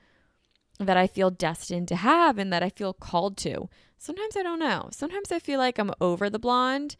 [0.80, 3.70] that I feel destined to have and that I feel called to?
[4.00, 4.90] Sometimes I don't know.
[4.92, 6.96] Sometimes I feel like I'm over the blonde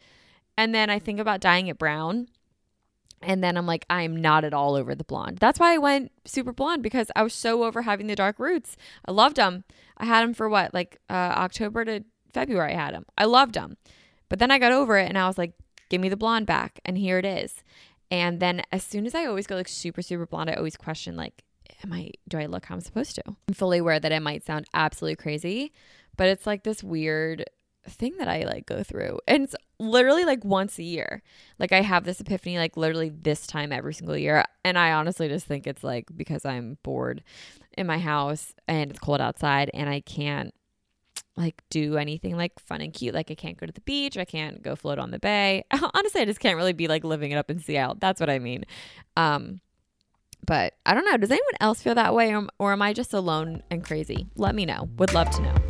[0.56, 2.28] and then I think about dyeing it brown.
[3.22, 5.38] And then I'm like, I am not at all over the blonde.
[5.38, 8.76] That's why I went super blonde because I was so over having the dark roots.
[9.04, 9.64] I loved them.
[9.96, 13.04] I had them for what, like uh, October to February, I had them.
[13.18, 13.76] I loved them.
[14.28, 15.52] But then I got over it and I was like,
[15.88, 16.80] give me the blonde back.
[16.84, 17.62] And here it is.
[18.10, 21.16] And then as soon as I always go like super, super blonde, I always question,
[21.16, 21.44] like,
[21.84, 23.22] am I, do I look how I'm supposed to?
[23.26, 25.72] I'm fully aware that it might sound absolutely crazy,
[26.20, 27.46] but it's like this weird
[27.88, 29.20] thing that I like go through.
[29.26, 31.22] And it's literally like once a year.
[31.58, 34.44] Like I have this epiphany like literally this time every single year.
[34.62, 37.22] And I honestly just think it's like because I'm bored
[37.78, 40.52] in my house and it's cold outside and I can't
[41.38, 43.14] like do anything like fun and cute.
[43.14, 45.64] Like I can't go to the beach, I can't go float on the bay.
[45.94, 47.96] Honestly, I just can't really be like living it up in Sea Isle.
[47.98, 48.66] That's what I mean.
[49.16, 49.62] Um
[50.46, 51.16] but I don't know.
[51.16, 54.26] Does anyone else feel that way or, or am I just alone and crazy?
[54.36, 54.90] Let me know.
[54.98, 55.69] Would love to know.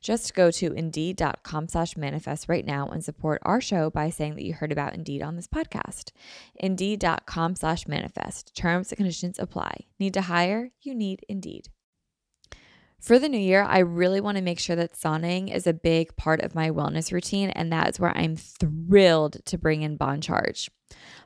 [0.00, 4.44] Just go to indeed.com slash manifest right now and support our show by saying that
[4.44, 6.12] you heard about Indeed on this podcast.
[6.56, 8.54] Indeed.com slash manifest.
[8.54, 9.86] Terms and conditions apply.
[9.98, 10.70] Need to hire?
[10.82, 11.68] You need Indeed.
[13.00, 16.14] For the new year, I really want to make sure that sauning is a big
[16.16, 20.20] part of my wellness routine, and that is where I'm thrilled to bring in Bon
[20.20, 20.70] Charge.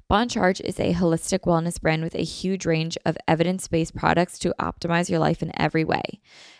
[0.08, 4.38] Bon Charge is a holistic wellness brand with a huge range of evidence based products
[4.40, 6.20] to optimize your life in every way.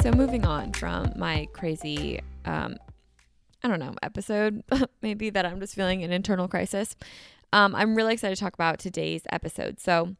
[0.00, 2.76] So, moving on from my crazy, um,
[3.64, 4.62] I don't know, episode,
[5.02, 6.94] maybe that I'm just feeling an internal crisis,
[7.52, 9.80] um, I'm really excited to talk about today's episode.
[9.80, 10.14] So,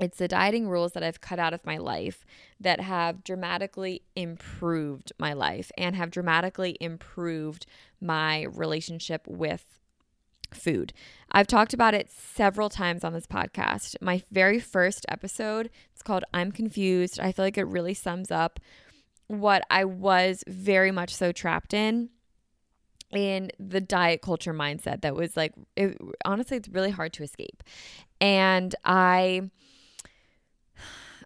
[0.00, 2.24] it's the dieting rules that I've cut out of my life
[2.58, 7.66] that have dramatically improved my life and have dramatically improved
[8.00, 9.78] my relationship with
[10.52, 10.92] food.
[11.30, 13.96] I've talked about it several times on this podcast.
[14.00, 17.20] My very first episode, it's called I'm Confused.
[17.20, 18.58] I feel like it really sums up
[19.28, 22.10] what I was very much so trapped in
[23.10, 27.62] in the diet culture mindset that was like it, honestly it's really hard to escape.
[28.20, 29.50] And I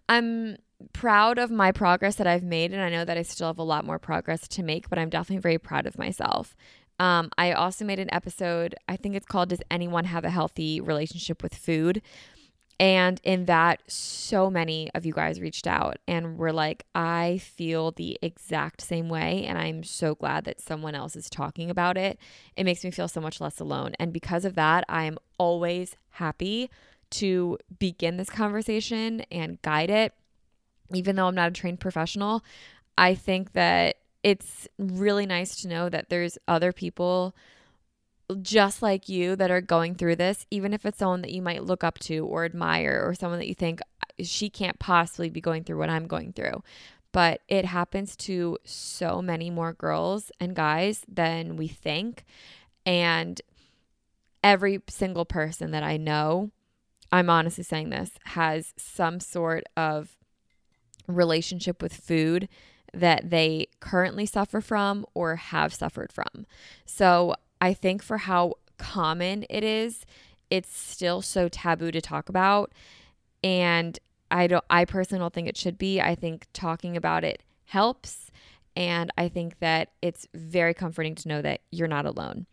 [0.07, 0.57] I'm
[0.91, 3.63] proud of my progress that I've made and I know that I still have a
[3.63, 6.55] lot more progress to make, but I'm definitely very proud of myself.
[6.99, 10.79] Um, I also made an episode, I think it's called Does Anyone Have a Healthy
[10.79, 12.01] Relationship with Food?
[12.83, 17.91] And in that, so many of you guys reached out and were like, I feel
[17.91, 19.45] the exact same way.
[19.45, 22.19] And I'm so glad that someone else is talking about it.
[22.57, 23.93] It makes me feel so much less alone.
[24.01, 26.69] And because of that, I am always happy
[27.11, 30.13] to begin this conversation and guide it.
[30.93, 32.43] Even though I'm not a trained professional,
[32.97, 37.33] I think that it's really nice to know that there's other people
[38.35, 41.63] just like you that are going through this, even if it's someone that you might
[41.63, 45.41] look up to or admire or someone that you think uh, she can't possibly be
[45.41, 46.63] going through what I'm going through.
[47.11, 52.25] But it happens to so many more girls and guys than we think.
[52.85, 53.39] And
[54.43, 56.51] every single person that I know,
[57.11, 60.17] I'm honestly saying this, has some sort of
[61.07, 62.49] relationship with food
[62.93, 66.45] that they currently suffer from or have suffered from.
[66.85, 70.05] So I think for how common it is,
[70.49, 72.73] it's still so taboo to talk about.
[73.43, 73.97] And
[74.29, 76.01] I don't I personally don't think it should be.
[76.01, 78.31] I think talking about it helps.
[78.75, 82.47] And I think that it's very comforting to know that you're not alone.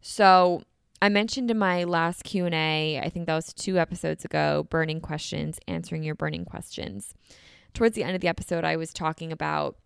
[0.00, 0.62] So
[1.00, 5.58] I mentioned in my last Q&A, I think that was 2 episodes ago, burning questions,
[5.68, 7.14] answering your burning questions
[7.74, 9.76] towards the end of the episode, I was talking about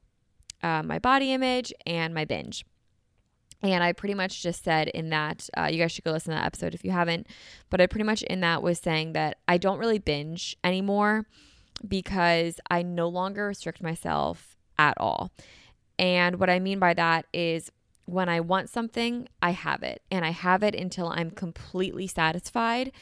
[0.63, 2.65] uh, my body image and my binge.
[3.65, 6.39] And I pretty much just said in that, uh, you guys should go listen to
[6.39, 7.27] that episode if you haven't,
[7.71, 11.27] but I pretty much in that was saying that I don't really binge anymore
[11.87, 15.33] because I no longer restrict myself at all.
[15.99, 17.73] And what I mean by that is
[18.05, 22.93] when I want something, I have it, and I have it until I'm completely satisfied.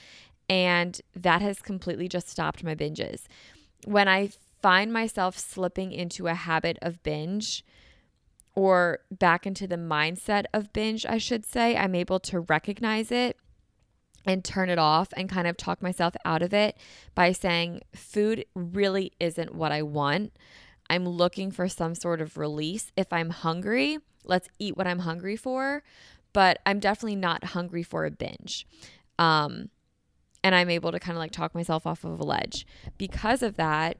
[0.48, 3.22] And that has completely just stopped my binges.
[3.84, 7.64] When I find myself slipping into a habit of binge
[8.54, 13.36] or back into the mindset of binge, I should say, I'm able to recognize it
[14.24, 16.76] and turn it off and kind of talk myself out of it
[17.14, 20.32] by saying, food really isn't what I want.
[20.90, 22.92] I'm looking for some sort of release.
[22.96, 25.82] If I'm hungry, let's eat what I'm hungry for,
[26.32, 28.66] but I'm definitely not hungry for a binge.
[29.18, 29.70] Um,
[30.44, 32.66] and I'm able to kind of like talk myself off of a ledge.
[32.98, 33.98] Because of that,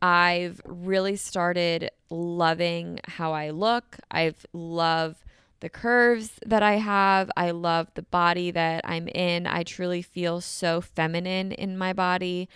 [0.00, 3.98] I've really started loving how I look.
[4.10, 5.24] I've love
[5.60, 7.30] the curves that I have.
[7.36, 9.46] I love the body that I'm in.
[9.46, 12.48] I truly feel so feminine in my body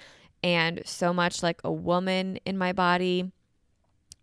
[0.43, 3.33] and so much like a woman in my body.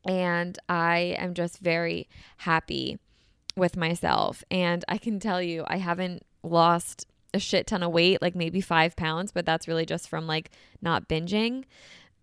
[0.06, 3.00] And I am just very happy
[3.56, 4.44] with myself.
[4.50, 8.62] And I can tell you, I haven't lost a shit ton of weight, like maybe
[8.62, 10.52] five pounds, but that's really just from like
[10.82, 11.66] not binging.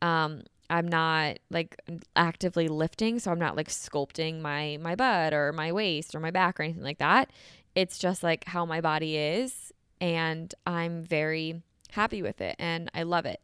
[0.03, 1.81] Um, I'm not like
[2.15, 6.31] actively lifting, so I'm not like sculpting my my butt or my waist or my
[6.31, 7.31] back or anything like that.
[7.75, 13.03] It's just like how my body is and I'm very happy with it and I
[13.03, 13.41] love it.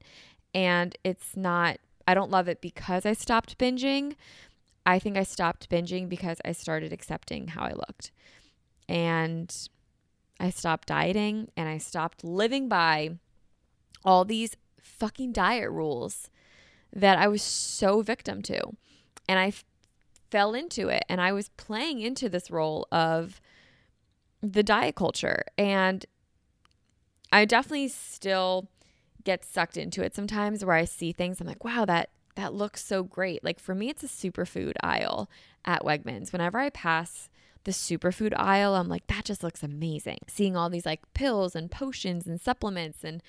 [0.55, 4.17] And it's not I don't love it because I stopped binging.
[4.85, 8.11] I think I stopped binging because I started accepting how I looked.
[8.89, 9.55] And
[10.41, 13.19] I stopped dieting and I stopped living by
[14.05, 16.29] all these fucking diet rules
[16.93, 18.61] that I was so victim to.
[19.29, 19.65] And I f-
[20.31, 23.41] fell into it and I was playing into this role of
[24.43, 25.45] the diet culture.
[25.57, 26.05] And
[27.33, 28.69] I definitely still
[29.25, 32.85] get sucked into it sometimes where I see things I'm like, wow, that that looks
[32.85, 33.45] so great.
[33.45, 35.31] Like for me it's a superfood aisle
[35.65, 36.33] at Wegmans.
[36.33, 37.29] Whenever I pass
[37.65, 40.19] the superfood aisle, I'm like that just looks amazing.
[40.29, 43.23] Seeing all these like pills and potions and supplements and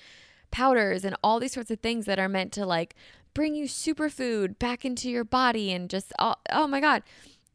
[0.50, 2.94] powders and all these sorts of things that are meant to like
[3.34, 7.02] bring you superfood back into your body and just oh, oh my god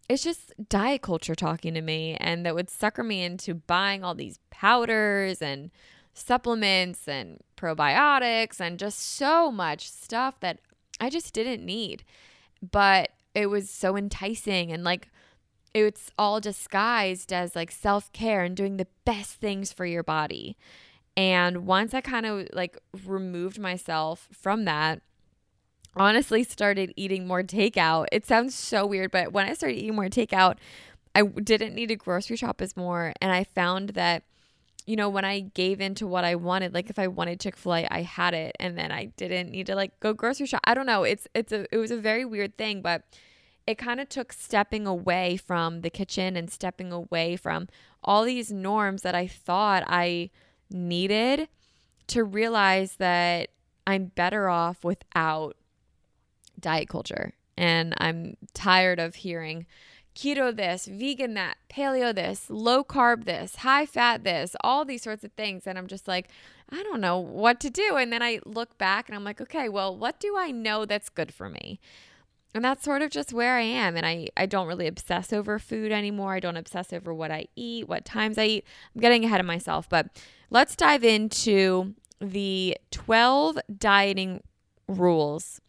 [0.09, 4.15] it's just diet culture talking to me and that would sucker me into buying all
[4.15, 5.71] these powders and
[6.13, 10.59] supplements and probiotics and just so much stuff that
[10.99, 12.03] I just didn't need.
[12.61, 15.09] But it was so enticing and like
[15.73, 20.57] it's all disguised as like self-care and doing the best things for your body.
[21.15, 25.01] And once I kind of like removed myself from that
[25.95, 28.07] honestly started eating more takeout.
[28.11, 30.57] It sounds so weird, but when I started eating more takeout,
[31.15, 33.13] I didn't need to grocery shop as more.
[33.21, 34.23] And I found that
[34.89, 38.01] you know, when I gave into what I wanted, like if I wanted Chick-fil-A, I
[38.01, 40.61] had it and then I didn't need to like go grocery shop.
[40.63, 41.03] I don't know.
[41.03, 43.03] It's it's a it was a very weird thing, but
[43.67, 47.67] it kind of took stepping away from the kitchen and stepping away from
[48.03, 50.31] all these norms that I thought I
[50.71, 51.49] needed
[52.07, 53.49] to realize that
[53.85, 55.55] I'm better off without
[56.59, 57.33] diet culture.
[57.57, 59.65] And I'm tired of hearing
[60.15, 65.23] keto this, vegan that, paleo this, low carb this, high fat this, all these sorts
[65.23, 65.65] of things.
[65.65, 66.29] And I'm just like,
[66.69, 67.95] I don't know what to do.
[67.95, 71.09] And then I look back and I'm like, okay, well, what do I know that's
[71.09, 71.79] good for me?
[72.53, 73.95] And that's sort of just where I am.
[73.95, 76.33] And I, I don't really obsess over food anymore.
[76.33, 78.65] I don't obsess over what I eat, what times I eat.
[78.95, 79.87] I'm getting ahead of myself.
[79.87, 80.07] But
[80.49, 84.41] let's dive into the 12 dieting
[84.87, 85.61] rules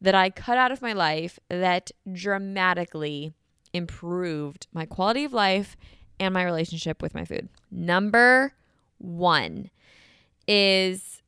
[0.00, 3.32] that I cut out of my life that dramatically
[3.72, 5.76] improved my quality of life
[6.20, 7.48] and my relationship with my food.
[7.70, 8.54] Number
[8.98, 9.70] one
[10.46, 11.22] is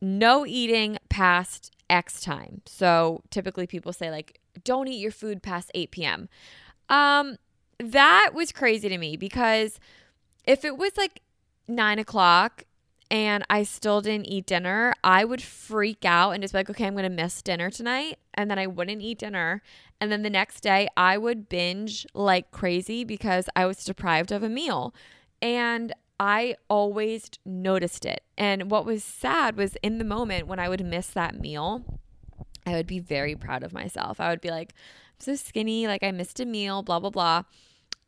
[0.00, 2.62] no eating past X time.
[2.66, 6.28] So typically people say, like, don't eat your food past 8 p.m.
[6.88, 7.36] Um,
[7.78, 9.78] that was crazy to me because
[10.44, 11.22] if it was like
[11.66, 12.64] nine o'clock
[13.10, 16.86] and I still didn't eat dinner, I would freak out and just be like, okay,
[16.86, 18.18] I'm going to miss dinner tonight.
[18.34, 19.62] And then I wouldn't eat dinner.
[20.00, 24.42] And then the next day, I would binge like crazy because I was deprived of
[24.42, 24.94] a meal.
[25.40, 28.22] And I always noticed it.
[28.36, 31.84] And what was sad was in the moment when I would miss that meal,
[32.66, 34.20] I would be very proud of myself.
[34.20, 37.44] I would be like, I'm so skinny, like I missed a meal, blah, blah, blah.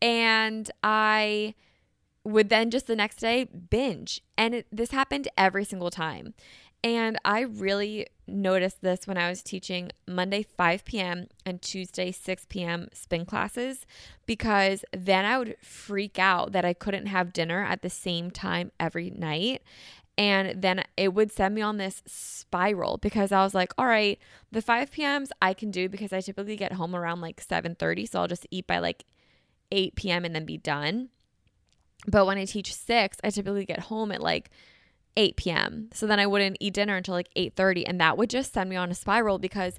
[0.02, 1.54] And I
[2.24, 4.20] would then just the next day binge.
[4.36, 6.34] And it, this happened every single time.
[6.82, 11.26] And I really noticed this when I was teaching Monday 5 p.m.
[11.44, 12.88] and Tuesday 6 p.m.
[12.94, 13.84] spin classes
[14.24, 18.72] because then I would freak out that I couldn't have dinner at the same time
[18.80, 19.62] every night.
[20.16, 24.18] And then it would send me on this spiral because I was like, all right,
[24.50, 28.20] the 5 p.m.s I can do because I typically get home around like 7:30, so
[28.20, 29.04] I'll just eat by like
[29.72, 30.24] 8 p.m.
[30.24, 31.10] and then be done.
[32.06, 34.50] But when I teach 6, I typically get home at like
[35.16, 35.90] 8 p.m.
[35.92, 38.76] So then I wouldn't eat dinner until like 8:30 and that would just send me
[38.76, 39.78] on a spiral because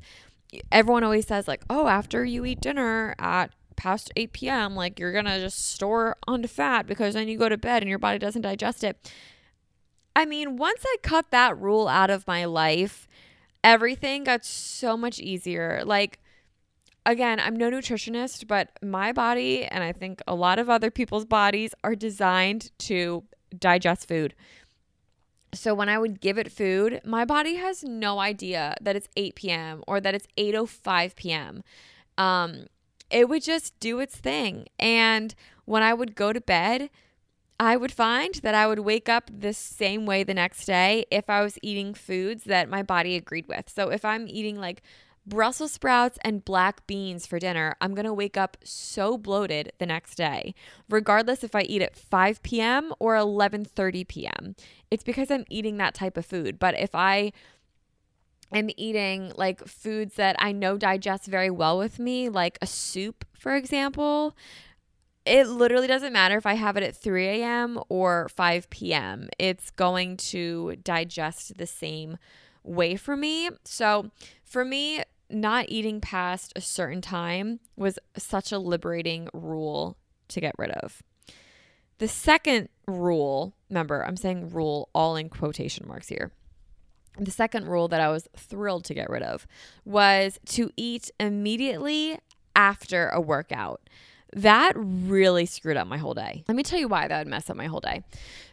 [0.71, 5.11] everyone always says like, "Oh, after you eat dinner at past 8 p.m., like you're
[5.11, 8.43] to just store onto fat because then you go to bed and your body doesn't
[8.43, 9.11] digest it."
[10.15, 13.07] I mean, once I cut that rule out of my life,
[13.63, 15.83] everything got so much easier.
[15.85, 16.19] Like
[17.05, 21.25] again, I'm no nutritionist, but my body and I think a lot of other people's
[21.25, 23.23] bodies are designed to
[23.57, 24.35] digest food.
[25.53, 29.35] So when I would give it food, my body has no idea that it's 8
[29.35, 29.83] p.m.
[29.87, 31.63] or that it's 8:05 p.m.
[32.17, 32.67] Um,
[33.09, 34.67] it would just do its thing.
[34.79, 35.35] And
[35.65, 36.89] when I would go to bed,
[37.59, 41.29] I would find that I would wake up the same way the next day if
[41.29, 43.69] I was eating foods that my body agreed with.
[43.69, 44.81] So if I'm eating like
[45.25, 50.15] Brussels sprouts and black beans for dinner, I'm to wake up so bloated the next
[50.15, 50.55] day,
[50.89, 52.91] regardless if I eat at 5 p.m.
[52.99, 54.55] or 11:30 p.m.
[54.89, 56.57] It's because I'm eating that type of food.
[56.57, 57.33] But if I
[58.51, 63.23] am eating like foods that I know digest very well with me, like a soup,
[63.33, 64.35] for example,
[65.25, 67.79] it literally doesn't matter if I have it at 3 a.m.
[67.89, 69.29] or 5 p.m.
[69.37, 72.17] It's going to digest the same
[72.63, 73.49] way for me.
[73.63, 74.11] So
[74.43, 79.97] for me, not eating past a certain time was such a liberating rule
[80.29, 81.01] to get rid of.
[81.99, 86.31] The second rule, remember, I'm saying rule all in quotation marks here.
[87.19, 89.45] The second rule that I was thrilled to get rid of
[89.85, 92.17] was to eat immediately
[92.55, 93.81] after a workout.
[94.33, 96.43] That really screwed up my whole day.
[96.47, 98.03] Let me tell you why that would mess up my whole day.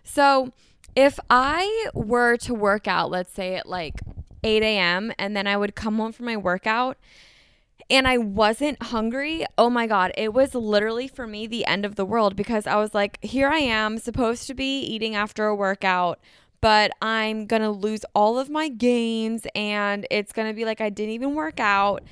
[0.02, 0.52] So,
[0.96, 3.94] if I were to work out, let's say at like
[4.44, 5.12] 8 a.m.
[5.18, 6.98] and then I would come home from my workout
[7.90, 11.94] and I wasn't hungry, oh my God, it was literally for me the end of
[11.94, 15.54] the world because I was like, here I am supposed to be eating after a
[15.54, 16.18] workout,
[16.60, 20.80] but I'm going to lose all of my gains and it's going to be like
[20.80, 22.02] I didn't even work out.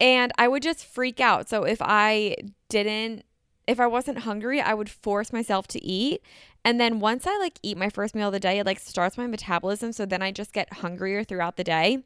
[0.00, 1.48] And I would just freak out.
[1.48, 2.36] So if I
[2.68, 3.24] didn't,
[3.66, 6.22] if I wasn't hungry, I would force myself to eat.
[6.64, 9.16] And then once I like eat my first meal of the day, it like starts
[9.16, 9.92] my metabolism.
[9.92, 12.04] So then I just get hungrier throughout the day.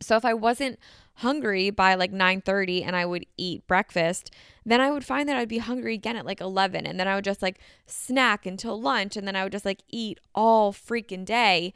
[0.00, 0.78] So if I wasn't
[1.16, 5.48] hungry by like 9:30 and I would eat breakfast, then I would find that I'd
[5.48, 9.16] be hungry again at like 11 and then I would just like snack until lunch
[9.16, 11.74] and then I would just like eat all freaking day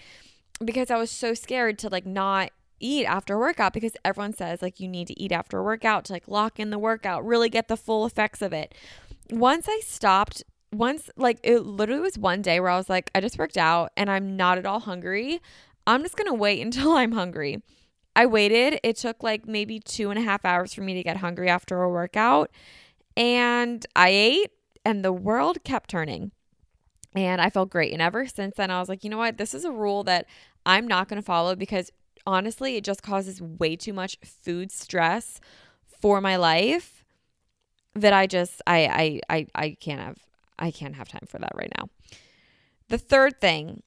[0.64, 4.80] because I was so scared to like not eat after workout because everyone says like
[4.80, 7.76] you need to eat after workout to like lock in the workout, really get the
[7.76, 8.74] full effects of it.
[9.30, 10.42] Once I stopped
[10.78, 13.90] once like it literally was one day where I was like, I just worked out
[13.96, 15.40] and I'm not at all hungry.
[15.86, 17.62] I'm just gonna wait until I'm hungry.
[18.16, 18.78] I waited.
[18.82, 21.82] It took like maybe two and a half hours for me to get hungry after
[21.82, 22.50] a workout.
[23.16, 24.50] And I ate,
[24.84, 26.32] and the world kept turning.
[27.14, 27.92] And I felt great.
[27.92, 29.36] And ever since then, I was like, you know what?
[29.38, 30.26] This is a rule that
[30.66, 31.90] I'm not going to follow because
[32.26, 35.40] honestly, it just causes way too much food stress
[36.00, 37.04] for my life
[37.94, 40.18] that I just I I I, I can't have
[40.58, 41.88] I can't have time for that right now.
[42.88, 43.82] The third thing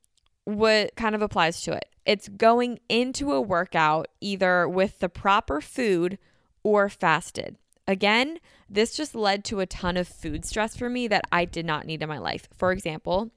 [0.47, 1.89] what kind of applies to it.
[2.05, 6.18] It's going into a workout either with the proper food
[6.63, 7.57] or fasted.
[7.86, 8.39] Again,
[8.70, 11.86] this just led to a ton of food stress for me that I did not
[11.86, 12.47] need in my life.
[12.57, 13.30] For example,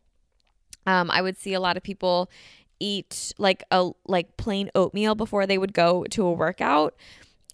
[0.87, 2.31] um, I would see a lot of people
[2.79, 6.95] eat like a like plain oatmeal before they would go to a workout.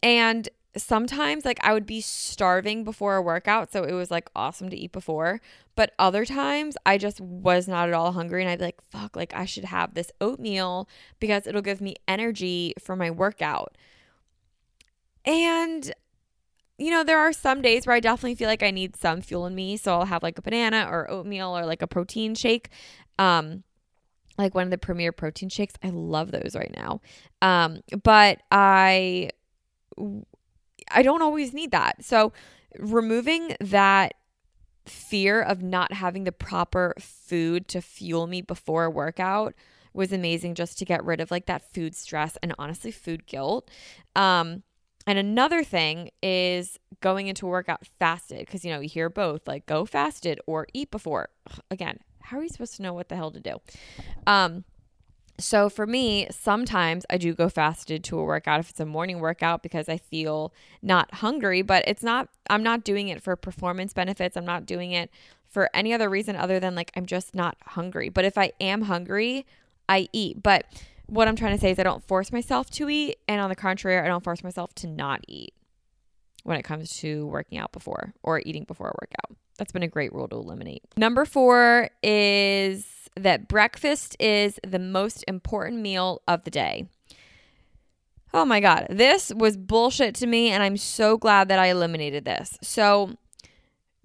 [0.03, 4.69] And sometimes like I would be starving before a workout, so it was like awesome
[4.71, 5.41] to eat before.
[5.75, 9.17] But other times I just was not at all hungry and I'd be like, fuck,
[9.17, 10.89] like I should have this oatmeal
[11.21, 13.77] because it'll give me energy for my workout.
[15.25, 15.93] And
[16.79, 19.47] you know, there are some days where I definitely feel like I need some fuel
[19.47, 22.71] in me, so I'll have like a banana or oatmeal or like a protein shake.
[23.19, 23.65] Um
[24.39, 25.75] like one of the premier protein shakes.
[25.83, 27.01] I love those right now.
[27.41, 29.31] Um but I
[30.91, 32.05] I don't always need that.
[32.05, 32.33] So
[32.79, 34.15] removing that
[34.87, 39.55] fear of not having the proper food to fuel me before a workout
[39.93, 43.69] was amazing just to get rid of like that food stress and honestly food guilt.
[44.15, 44.63] Um
[45.09, 49.47] and another thing is going into a workout fasted because you know you hear both
[49.49, 51.31] like go fasted or eat before.
[51.71, 53.57] Again, how are you supposed to know what the hell to do?
[54.27, 54.65] Um
[55.39, 59.21] so for me, sometimes I do go fasted to a workout if it's a morning
[59.21, 63.93] workout because I feel not hungry, but it's not, I'm not doing it for performance
[63.93, 64.37] benefits.
[64.37, 65.11] I'm not doing it
[65.49, 68.09] for any other reason other than like I'm just not hungry.
[68.09, 69.47] But if I am hungry,
[69.89, 70.43] I eat.
[70.43, 70.67] But
[71.07, 73.17] what I'm trying to say is I don't force myself to eat.
[73.29, 75.55] And on the contrary, I don't force myself to not eat
[76.45, 79.37] when it comes to working out before or eating before a workout.
[79.59, 80.83] That's been a great rule to eliminate.
[80.97, 82.87] Number four is
[83.17, 86.89] that breakfast is the most important meal of the day.
[88.35, 92.25] Oh my God, this was bullshit to me, and I'm so glad that I eliminated
[92.25, 92.59] this.
[92.61, 93.17] So,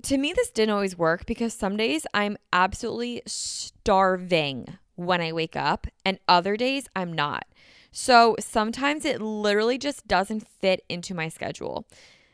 [0.04, 5.56] to me, this didn't always work because some days I'm absolutely starving when I wake
[5.56, 7.46] up, and other days I'm not.
[7.92, 11.86] So, sometimes it literally just doesn't fit into my schedule.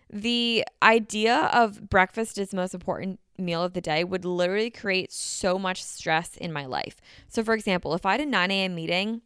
[0.09, 5.57] The idea of breakfast is most important meal of the day would literally create so
[5.57, 7.01] much stress in my life.
[7.27, 8.75] So, for example, if I had a 9 a.m.
[8.75, 9.21] meeting,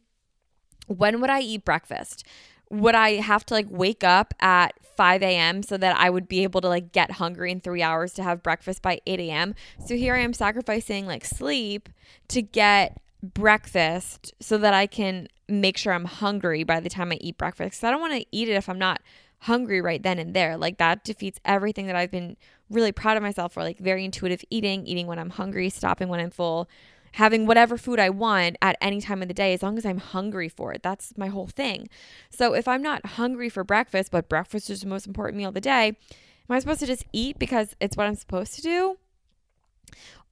[0.86, 2.24] when would I eat breakfast?
[2.70, 5.62] Would I have to like wake up at 5 a.m.
[5.62, 8.42] so that I would be able to like get hungry in three hours to have
[8.42, 9.54] breakfast by 8 a.m.?
[9.84, 11.88] So here I am sacrificing like sleep
[12.28, 17.18] to get breakfast so that I can make sure I'm hungry by the time I
[17.20, 17.70] eat breakfast.
[17.70, 19.02] Because I don't want to eat it if I'm not
[19.40, 20.56] hungry right then and there.
[20.56, 22.36] Like that defeats everything that I've been
[22.72, 26.20] really proud of myself for, like very intuitive eating, eating when I'm hungry, stopping when
[26.20, 26.68] I'm full,
[27.12, 29.98] having whatever food I want at any time of the day as long as I'm
[29.98, 30.82] hungry for it.
[30.82, 31.88] That's my whole thing.
[32.30, 35.54] So if I'm not hungry for breakfast, but breakfast is the most important meal of
[35.54, 38.96] the day, am I supposed to just eat because it's what I'm supposed to do?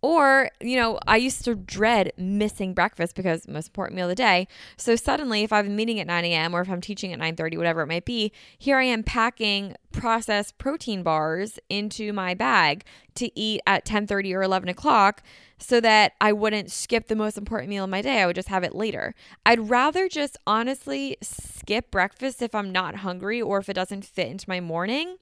[0.02, 4.14] Or, you know, I used to dread missing breakfast because most important meal of the
[4.14, 4.48] day.
[4.78, 6.54] So suddenly, if I have a meeting at 9 a.m.
[6.54, 10.56] or if I'm teaching at 9:30, whatever it might be, here I am packing processed
[10.56, 12.84] protein bars into my bag
[13.16, 15.22] to eat at 10:30 or 11 o'clock,
[15.58, 18.22] so that I wouldn't skip the most important meal of my day.
[18.22, 19.14] I would just have it later.
[19.44, 24.28] I'd rather just honestly skip breakfast if I'm not hungry or if it doesn't fit
[24.28, 25.18] into my morning,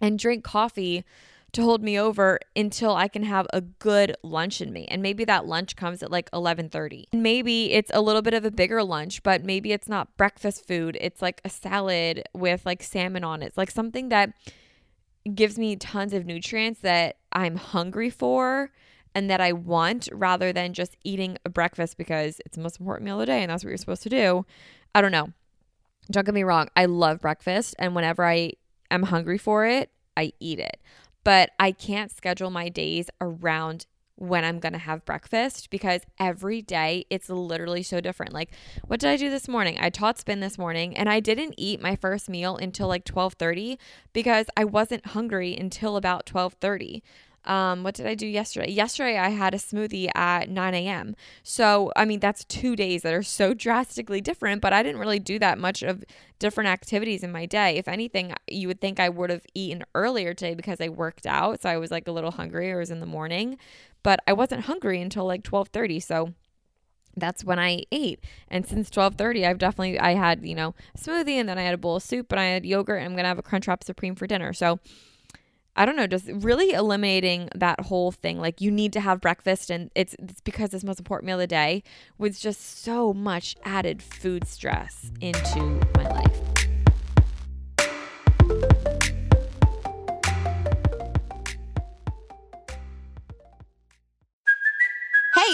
[0.00, 1.04] and drink coffee
[1.56, 4.84] to hold me over until I can have a good lunch in me.
[4.90, 7.06] And maybe that lunch comes at like 11:30.
[7.14, 10.98] Maybe it's a little bit of a bigger lunch, but maybe it's not breakfast food.
[11.00, 13.46] It's like a salad with like salmon on it.
[13.46, 14.34] It's like something that
[15.34, 18.70] gives me tons of nutrients that I'm hungry for
[19.14, 23.06] and that I want rather than just eating a breakfast because it's the most important
[23.06, 24.44] meal of the day and that's what you're supposed to do.
[24.94, 25.32] I don't know.
[26.10, 28.52] Don't get me wrong, I love breakfast and whenever I
[28.90, 30.78] am hungry for it, I eat it
[31.26, 36.62] but I can't schedule my days around when I'm going to have breakfast because every
[36.62, 38.32] day it's literally so different.
[38.32, 38.52] Like
[38.86, 39.76] what did I do this morning?
[39.80, 43.76] I taught spin this morning and I didn't eat my first meal until like 12:30
[44.12, 47.02] because I wasn't hungry until about 12:30.
[47.46, 48.70] Um, what did I do yesterday?
[48.70, 51.14] Yesterday, I had a smoothie at 9 a.m.
[51.42, 55.18] So, I mean, that's two days that are so drastically different, but I didn't really
[55.18, 56.04] do that much of
[56.38, 57.76] different activities in my day.
[57.76, 61.62] If anything, you would think I would have eaten earlier today because I worked out.
[61.62, 62.70] So I was like a little hungry.
[62.70, 63.58] It was in the morning,
[64.02, 66.00] but I wasn't hungry until like 1230.
[66.00, 66.34] So,
[67.16, 68.20] that's when I ate.
[68.48, 71.78] And since 12:30, I've definitely I had, you know, smoothie and then I had a
[71.78, 74.14] bowl of soup and I had yogurt and I'm going to have a Crunchwrap Supreme
[74.14, 74.52] for dinner.
[74.52, 74.78] So
[75.76, 78.40] I don't know, just really eliminating that whole thing.
[78.40, 81.40] Like you need to have breakfast and it's it's because it's most important meal of
[81.40, 81.82] the day
[82.18, 85.60] was just so much added food stress into
[85.94, 86.55] my life.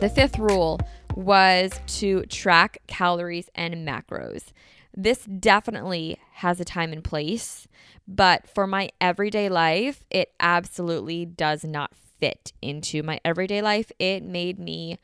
[0.00, 0.78] The fifth rule
[1.16, 4.52] was to track calories and macros.
[4.96, 7.66] This definitely has a time and place,
[8.06, 13.90] but for my everyday life, it absolutely does not fit into my everyday life.
[13.98, 14.98] It made me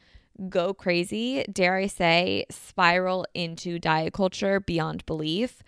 [0.49, 5.61] go crazy, dare I say, spiral into diet culture beyond belief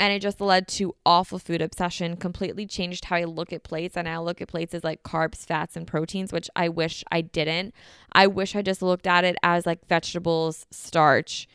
[0.00, 3.96] and it just led to awful food obsession completely changed how i look at plates
[3.96, 7.20] and i look at plates as like carbs fats and proteins which i wish i
[7.20, 7.74] didn't.
[8.12, 11.46] I wish i just looked at it as like vegetables starch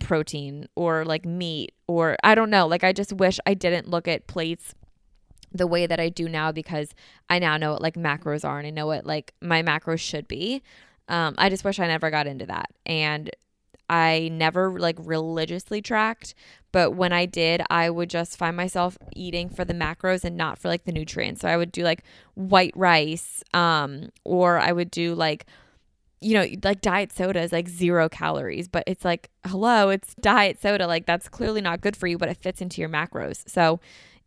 [0.00, 2.66] protein or like meat or i don't know.
[2.66, 4.74] Like i just wish i didn't look at plates
[5.52, 6.94] the way that i do now because
[7.30, 10.26] i now know what like macros are and i know what like my macros should
[10.26, 10.62] be.
[11.08, 12.70] Um, i just wish i never got into that.
[12.86, 13.30] And
[13.88, 16.34] I never like religiously tracked,
[16.72, 20.58] but when I did, I would just find myself eating for the macros and not
[20.58, 21.42] for like the nutrients.
[21.42, 22.02] So I would do like
[22.34, 25.46] white rice, um, or I would do like,
[26.20, 30.60] you know, like diet soda is like zero calories, but it's like, hello, it's diet
[30.60, 30.86] soda.
[30.86, 33.48] Like that's clearly not good for you, but it fits into your macros.
[33.48, 33.80] So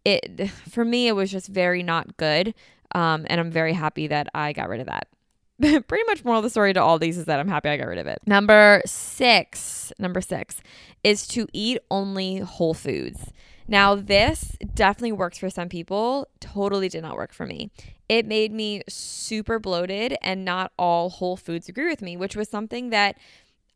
[0.06, 2.54] it, for me, it was just very not good.
[2.96, 5.08] Um, and I'm very happy that I got rid of that.
[5.88, 7.88] pretty much moral of the story to all these is that I'm happy I got
[7.88, 8.20] rid of it.
[8.26, 10.62] Number six, number six
[11.04, 13.32] is to eat only whole foods.
[13.68, 17.70] Now, this definitely works for some people, totally did not work for me.
[18.08, 22.48] It made me super bloated, and not all whole foods agree with me, which was
[22.48, 23.18] something that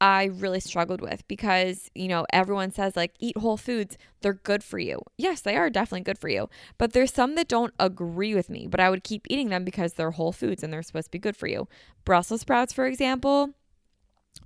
[0.01, 4.63] I really struggled with because, you know, everyone says like eat whole foods, they're good
[4.63, 4.99] for you.
[5.15, 6.49] Yes, they are definitely good for you.
[6.79, 9.93] But there's some that don't agree with me, but I would keep eating them because
[9.93, 11.67] they're whole foods and they're supposed to be good for you.
[12.03, 13.51] Brussels sprouts, for example,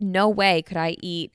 [0.02, 1.32] no way could I eat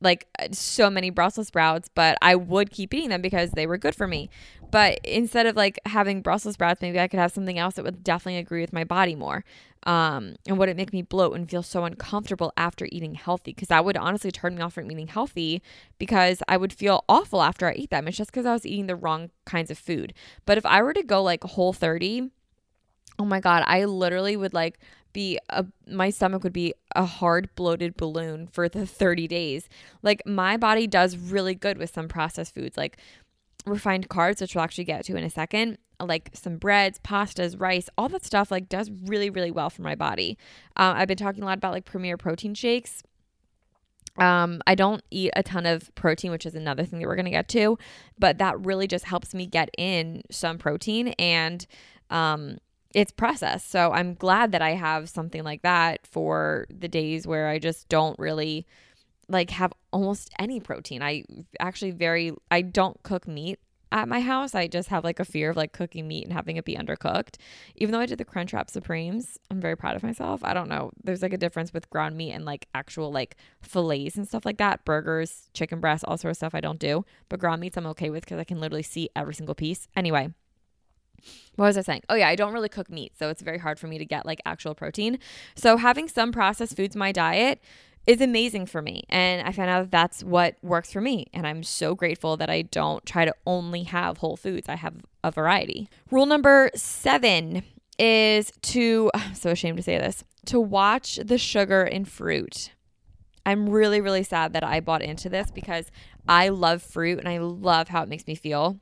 [0.00, 3.94] like so many Brussels sprouts, but I would keep eating them because they were good
[3.94, 4.28] for me.
[4.70, 8.02] But instead of like having Brussels sprouts, maybe I could have something else that would
[8.02, 9.44] definitely agree with my body more.
[9.86, 13.52] Um, and would it make me bloat and feel so uncomfortable after eating healthy?
[13.52, 15.62] Because that would honestly turn me off from eating healthy
[15.98, 18.08] because I would feel awful after I eat them.
[18.08, 20.14] It's just because I was eating the wrong kinds of food.
[20.46, 22.30] But if I were to go like whole 30,
[23.18, 24.78] oh my God, I literally would like
[25.14, 29.68] be a my stomach would be a hard bloated balloon for the 30 days.
[30.02, 32.76] Like my body does really good with some processed foods.
[32.76, 32.98] Like
[33.64, 37.88] refined carbs, which we'll actually get to in a second, like some breads, pastas, rice,
[37.96, 40.36] all that stuff, like does really, really well for my body.
[40.76, 43.02] Uh, I've been talking a lot about like Premier protein shakes.
[44.18, 47.30] Um, I don't eat a ton of protein, which is another thing that we're gonna
[47.30, 47.78] get to,
[48.18, 51.66] but that really just helps me get in some protein and
[52.10, 52.58] um
[52.94, 53.70] it's processed.
[53.70, 57.88] So I'm glad that I have something like that for the days where I just
[57.88, 58.66] don't really
[59.28, 61.02] like have almost any protein.
[61.02, 61.24] I
[61.58, 63.58] actually very I don't cook meat
[63.90, 64.54] at my house.
[64.54, 67.36] I just have like a fear of like cooking meat and having it be undercooked.
[67.76, 70.42] Even though I did the Crunchwrap Supremes, I'm very proud of myself.
[70.42, 70.90] I don't know.
[71.02, 74.58] There's like a difference with ground meat and like actual like fillets and stuff like
[74.58, 74.84] that.
[74.84, 77.04] Burgers, chicken breasts, all sort of stuff I don't do.
[77.28, 79.86] But ground meats I'm okay with because I can literally see every single piece.
[79.96, 80.34] Anyway,
[81.56, 82.02] what was I saying?
[82.08, 84.26] Oh yeah, I don't really cook meat, so it's very hard for me to get
[84.26, 85.18] like actual protein.
[85.54, 87.60] So having some processed foods in my diet
[88.06, 89.04] is amazing for me.
[89.08, 91.26] And I found out that that's what works for me.
[91.32, 94.94] And I'm so grateful that I don't try to only have whole foods, I have
[95.22, 95.88] a variety.
[96.10, 97.62] Rule number seven
[97.98, 102.72] is to, I'm so ashamed to say this, to watch the sugar in fruit.
[103.46, 105.90] I'm really, really sad that I bought into this because
[106.26, 108.80] I love fruit and I love how it makes me feel.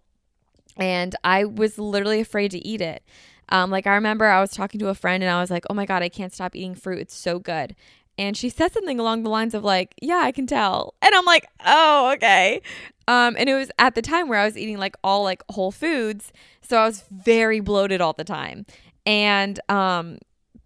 [0.76, 3.02] And I was literally afraid to eat it.
[3.48, 5.74] Um, like I remember I was talking to a friend and I was like, oh
[5.74, 7.00] my God, I can't stop eating fruit.
[7.00, 7.76] It's so good.
[8.18, 10.94] And she said something along the lines of like, yeah, I can tell.
[11.02, 12.60] And I'm like, oh, okay.
[13.08, 15.70] Um, and it was at the time where I was eating like all like whole
[15.70, 16.32] foods.
[16.62, 18.64] So I was very bloated all the time.
[19.04, 20.18] And um,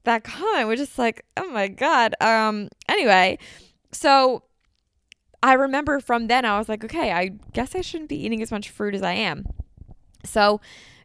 [0.05, 2.15] that comment was just like, oh my God.
[2.21, 3.39] Um, anyway,
[3.93, 4.43] so
[5.43, 8.51] I remember from then I was like, okay, I guess I shouldn't be eating as
[8.51, 9.47] much fruit as I am.
[10.27, 10.61] So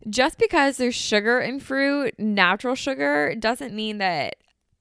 [0.10, 4.36] just because there's sugar in fruit, natural sugar, doesn't mean that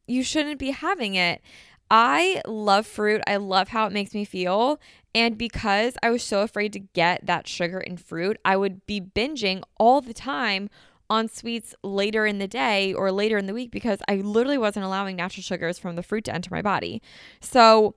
[0.07, 1.41] you shouldn't be having it.
[1.91, 3.21] I love fruit.
[3.27, 4.81] I love how it makes me feel.
[5.15, 9.01] And because I was so afraid to get that sugar in fruit, I would be
[9.01, 10.71] binging all the time
[11.09, 14.85] on sweets later in the day or later in the week because I literally wasn't
[14.85, 17.03] allowing natural sugars from the fruit to enter my body.
[17.41, 17.97] So,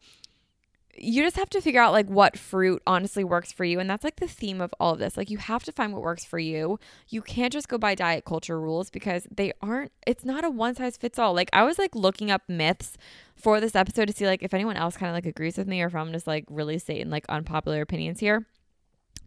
[0.95, 4.03] you just have to figure out like what fruit honestly works for you and that's
[4.03, 5.17] like the theme of all of this.
[5.17, 6.79] Like you have to find what works for you.
[7.09, 10.75] You can't just go by diet culture rules because they aren't it's not a one
[10.75, 11.33] size fits all.
[11.33, 12.97] Like i was like looking up myths
[13.35, 15.81] for this episode to see like if anyone else kind of like agrees with me
[15.81, 18.45] or if i'm just like really stating like unpopular opinions here.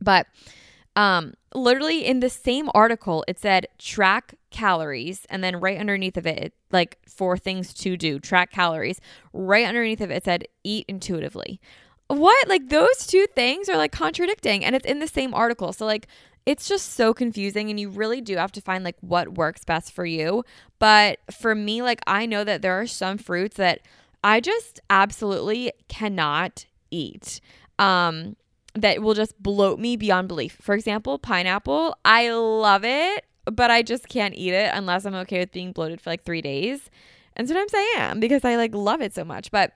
[0.01, 0.27] But
[0.97, 6.27] um, literally in the same article, it said track calories, and then right underneath of
[6.27, 9.01] it, like four things to do, track calories.
[9.35, 11.61] Right underneath of it, it said eat intuitively.
[12.09, 12.49] What?
[12.49, 15.75] Like those two things are like contradicting, and it's in the same article.
[15.75, 16.09] So, like,
[16.47, 19.93] it's just so confusing, and you really do have to find like what works best
[19.93, 20.45] for you.
[20.79, 23.81] But for me, like, I know that there are some fruits that
[24.25, 27.41] I just absolutely cannot eat.
[27.79, 28.37] Um,
[28.77, 30.59] that will just bloat me beyond belief.
[30.61, 35.41] For example, pineapple, I love it, but I just can't eat it unless I'm okay
[35.41, 36.91] with being bloated for like 3 days.
[37.37, 39.73] And sometimes I am because I like love it so much, but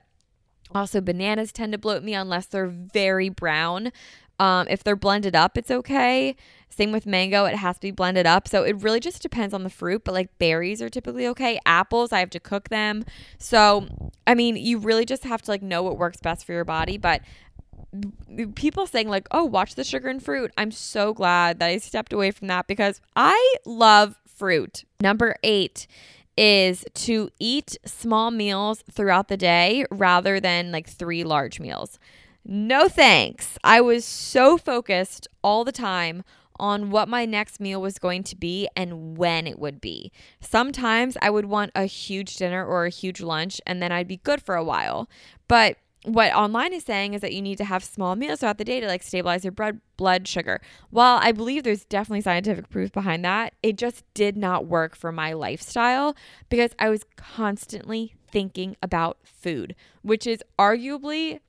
[0.74, 3.92] also bananas tend to bloat me unless they're very brown.
[4.38, 6.34] Um, if they're blended up, it's okay.
[6.70, 8.48] Same with mango, it has to be blended up.
[8.48, 11.61] So it really just depends on the fruit, but like berries are typically okay.
[11.66, 13.05] Apples, I have to cook them.
[13.38, 13.86] So,
[14.26, 16.96] I mean, you really just have to like know what works best for your body,
[16.96, 17.20] but
[18.55, 22.12] people saying like, "Oh, watch the sugar and fruit." I'm so glad that I stepped
[22.12, 24.84] away from that because I love fruit.
[25.01, 25.86] Number 8
[26.36, 31.99] is to eat small meals throughout the day rather than like 3 large meals.
[32.45, 33.59] No thanks.
[33.62, 36.22] I was so focused all the time
[36.59, 40.12] on what my next meal was going to be and when it would be.
[40.41, 44.18] Sometimes I would want a huge dinner or a huge lunch and then I'd be
[44.18, 45.09] good for a while.
[45.49, 48.64] But what online is saying is that you need to have small meals throughout the
[48.64, 50.61] day to like stabilize your blood blood sugar.
[50.88, 55.12] While I believe there's definitely scientific proof behind that, it just did not work for
[55.12, 56.16] my lifestyle
[56.48, 61.40] because I was constantly thinking about food, which is arguably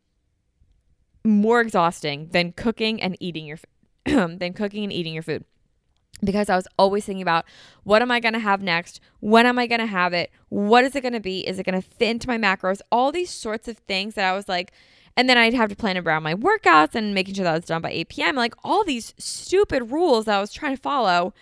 [1.23, 3.59] more exhausting than cooking and eating your
[4.05, 5.45] than cooking and eating your food
[6.23, 7.45] because I was always thinking about
[7.83, 8.99] what am I going to have next?
[9.19, 10.31] When am I going to have it?
[10.49, 11.47] What is it going to be?
[11.47, 12.81] Is it going to fit into my macros?
[12.91, 14.71] All these sorts of things that I was like,
[15.17, 17.81] and then I'd have to plan around my workouts and making sure that was done
[17.81, 18.35] by 8 p.m.
[18.35, 21.33] Like all these stupid rules that I was trying to follow.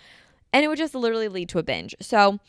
[0.51, 1.93] And it would just literally lead to a binge.
[2.01, 2.39] So,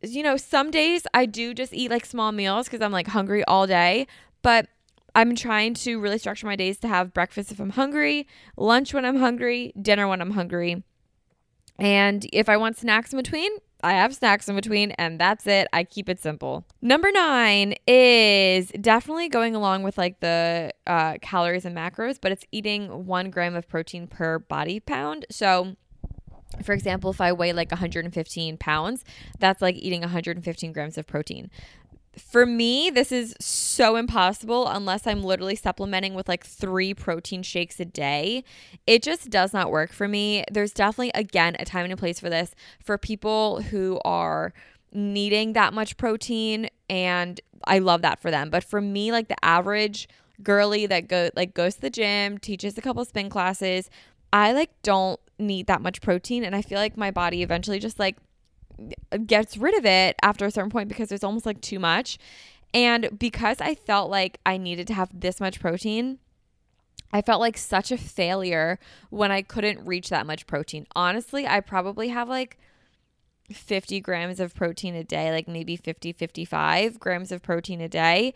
[0.00, 3.44] you know, some days I do just eat like small meals because I'm like hungry
[3.44, 4.06] all day.
[4.40, 4.68] But
[5.14, 8.26] I'm trying to really structure my days to have breakfast if I'm hungry,
[8.56, 10.82] lunch when I'm hungry, dinner when I'm hungry
[11.78, 13.50] and if I want snacks in between,
[13.84, 15.66] I have snacks in between, and that's it.
[15.72, 16.64] I keep it simple.
[16.80, 22.44] Number nine is definitely going along with like the uh, calories and macros, but it's
[22.52, 25.26] eating one gram of protein per body pound.
[25.30, 25.76] So,
[26.62, 29.04] for example, if I weigh like 115 pounds,
[29.40, 31.50] that's like eating 115 grams of protein
[32.16, 37.80] for me, this is so impossible unless I'm literally supplementing with like three protein shakes
[37.80, 38.44] a day.
[38.86, 40.44] It just does not work for me.
[40.50, 42.54] There's definitely, again, a time and a place for this
[42.84, 44.52] for people who are
[44.92, 48.50] needing that much protein and I love that for them.
[48.50, 50.08] But for me, like the average
[50.42, 53.88] girly that go like goes to the gym, teaches a couple spin classes,
[54.32, 57.98] I like don't need that much protein and I feel like my body eventually just
[57.98, 58.16] like
[59.26, 62.18] gets rid of it after a certain point because there's almost like too much.
[62.74, 66.18] And because I felt like I needed to have this much protein,
[67.12, 68.78] I felt like such a failure
[69.10, 70.86] when I couldn't reach that much protein.
[70.96, 72.58] Honestly, I probably have like
[73.50, 78.32] 50 grams of protein a day, like maybe 50, 55 grams of protein a day.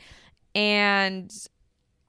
[0.55, 1.33] And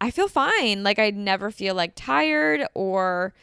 [0.01, 0.83] I feel fine.
[0.83, 3.33] Like I never feel like tired or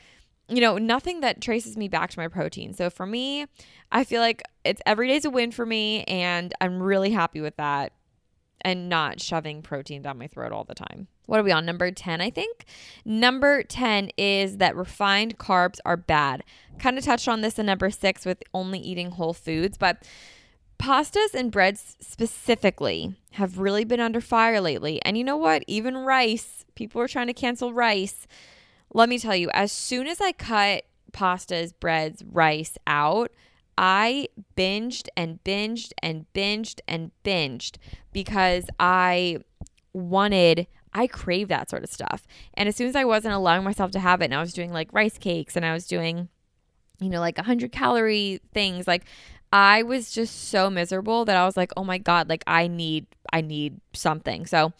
[0.48, 2.74] you know, nothing that traces me back to my protein.
[2.74, 3.46] So for me,
[3.90, 7.56] I feel like it's every day's a win for me and I'm really happy with
[7.56, 7.92] that.
[8.66, 11.06] and not shoving protein down my throat all the time.
[11.26, 11.66] What are we on?
[11.66, 12.64] Number 10, I think.
[13.04, 16.42] Number 10 is that refined carbs are bad.
[16.78, 20.06] Kind of touched on this in number six with only eating whole foods, but
[20.78, 25.00] pastas and breads specifically have really been under fire lately.
[25.04, 25.62] And you know what?
[25.66, 28.26] Even rice, people are trying to cancel rice.
[28.94, 33.30] Let me tell you, as soon as I cut pastas, breads, rice out,
[33.76, 37.76] I binged and binged and binged and binged
[38.12, 39.38] because I
[39.92, 42.26] wanted I crave that sort of stuff.
[42.54, 44.72] And as soon as I wasn't allowing myself to have it, and I was doing
[44.72, 46.28] like rice cakes and I was doing,
[47.00, 49.04] you know, like 100 calorie things, like
[49.52, 53.06] I was just so miserable that I was like, oh my God, like I need,
[53.32, 54.46] I need something.
[54.46, 54.72] So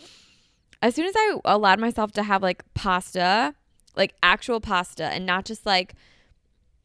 [0.81, 3.57] as soon as I allowed myself to have like pasta,
[3.97, 5.95] like actual pasta, and not just like,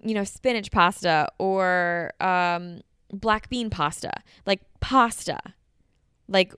[0.01, 2.81] you know, spinach pasta or um,
[3.11, 4.11] black bean pasta,
[4.45, 5.39] like pasta,
[6.27, 6.53] like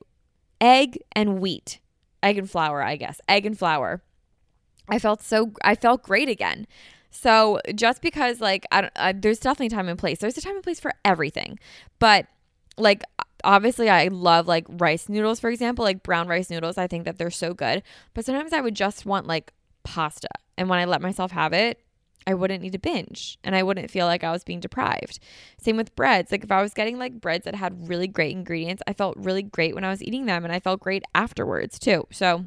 [0.59, 1.79] egg and wheat
[2.23, 4.01] egg and flour, I guess, egg and flour.
[4.87, 6.67] I felt so, I felt great again.
[7.09, 10.19] So just because like I, I there's definitely time and place.
[10.19, 11.59] There's a time and place for everything,
[11.99, 12.25] but
[12.77, 13.03] like
[13.43, 16.77] obviously I love like rice noodles for example, like brown rice noodles.
[16.77, 17.83] I think that they're so good.
[18.13, 19.51] But sometimes I would just want like
[19.83, 21.79] pasta, and when I let myself have it,
[22.27, 25.19] I wouldn't need to binge and I wouldn't feel like I was being deprived.
[25.59, 26.31] Same with breads.
[26.31, 29.41] Like if I was getting like breads that had really great ingredients, I felt really
[29.41, 32.05] great when I was eating them and I felt great afterwards too.
[32.11, 32.45] So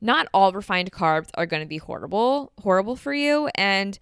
[0.00, 3.98] not all refined carbs are going to be horrible, horrible for you and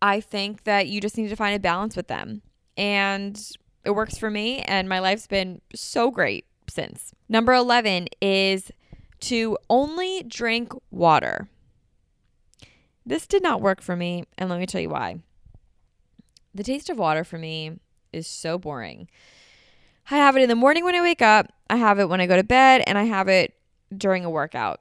[0.00, 2.42] I think that you just need to find a balance with them.
[2.76, 3.40] And
[3.84, 7.14] it works for me and my life's been so great since.
[7.28, 8.70] Number 11 is
[9.20, 11.48] to only drink water.
[13.04, 15.20] This did not work for me, and let me tell you why.
[16.54, 17.78] The taste of water for me
[18.12, 19.08] is so boring.
[20.10, 22.26] I have it in the morning when I wake up, I have it when I
[22.26, 23.54] go to bed, and I have it
[23.96, 24.80] during a workout.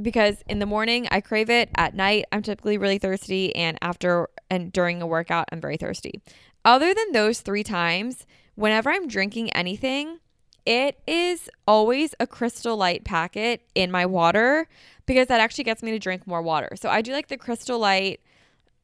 [0.00, 1.70] Because in the morning, I crave it.
[1.76, 6.22] At night, I'm typically really thirsty, and after and during a workout, I'm very thirsty.
[6.64, 10.20] Other than those three times, whenever I'm drinking anything,
[10.68, 14.68] it is always a crystal light packet in my water
[15.06, 16.68] because that actually gets me to drink more water.
[16.76, 18.20] So I do like the crystal light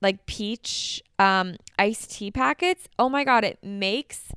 [0.01, 2.89] like peach um iced tea packets.
[2.99, 4.32] Oh my god, it makes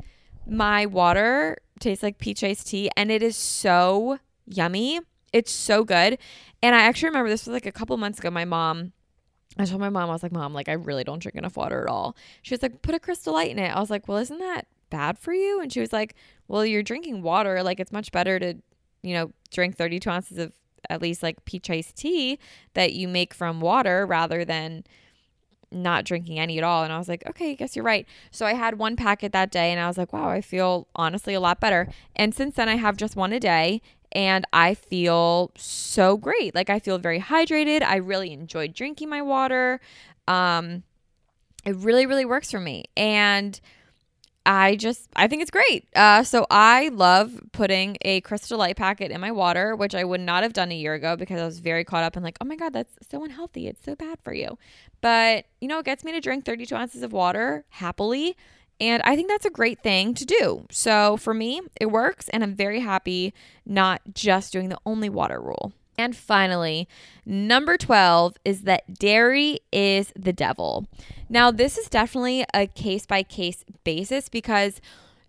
[0.45, 4.99] my water taste like peach iced tea and it is so yummy.
[5.31, 6.17] It's so good.
[6.61, 8.91] And I actually remember this was like a couple months ago my mom
[9.59, 11.81] I told my mom, I was like, Mom, like, I really don't drink enough water
[11.81, 12.15] at all.
[12.43, 13.75] She was like, Put a crystal light in it.
[13.75, 15.61] I was like, Well, isn't that bad for you?
[15.61, 16.15] And she was like,
[16.47, 17.63] Well, you're drinking water.
[17.63, 18.55] Like, it's much better to,
[19.03, 20.53] you know, drink 32 ounces of
[20.89, 22.39] at least like peach iced tea
[22.73, 24.83] that you make from water rather than
[25.71, 26.83] not drinking any at all.
[26.83, 28.07] And I was like, okay, I guess you're right.
[28.31, 31.33] So I had one packet that day and I was like, wow, I feel honestly
[31.33, 31.89] a lot better.
[32.15, 33.81] And since then, I have just one a day
[34.13, 36.55] and I feel so great.
[36.55, 37.81] Like I feel very hydrated.
[37.83, 39.81] I really enjoyed drinking my water.
[40.27, 40.83] Um,
[41.65, 42.85] it really, really works for me.
[42.95, 43.59] And
[44.47, 45.89] I just I think it's great.
[45.93, 50.21] Uh, so I love putting a Crystal Light packet in my water, which I would
[50.21, 52.45] not have done a year ago because I was very caught up in like, oh
[52.45, 53.67] my god, that's so unhealthy.
[53.67, 54.57] It's so bad for you.
[55.01, 58.37] But you know, it gets me to drink 32 ounces of water happily.
[58.79, 60.65] And I think that's a great thing to do.
[60.71, 63.33] So for me, it works, and I'm very happy
[63.65, 65.73] not just doing the only water rule.
[65.97, 66.87] And finally,
[67.25, 70.85] number 12 is that dairy is the devil.
[71.27, 74.79] Now, this is definitely a case by case basis because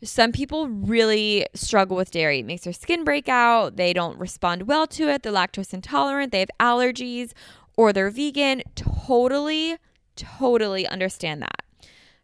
[0.03, 2.41] some people really struggle with dairy.
[2.41, 6.33] It makes their skin break out, they don't respond well to it, they're lactose intolerant,
[6.33, 7.33] they have allergies,
[7.77, 8.63] or they're vegan.
[8.75, 9.77] Totally,
[10.17, 11.63] totally understand that.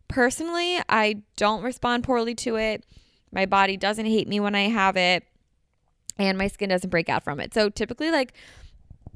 [0.07, 2.85] Personally, I don't respond poorly to it.
[3.33, 5.25] My body doesn't hate me when I have it
[6.19, 7.55] and my skin doesn't break out from it.
[7.55, 8.35] So typically, like,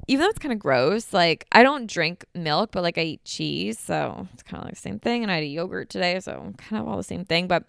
[0.07, 3.25] even though it's kind of gross, like I don't drink milk, but like I eat
[3.25, 5.21] cheese, so it's kind of like the same thing.
[5.21, 7.47] And I had a yogurt today, so kind of all the same thing.
[7.47, 7.65] But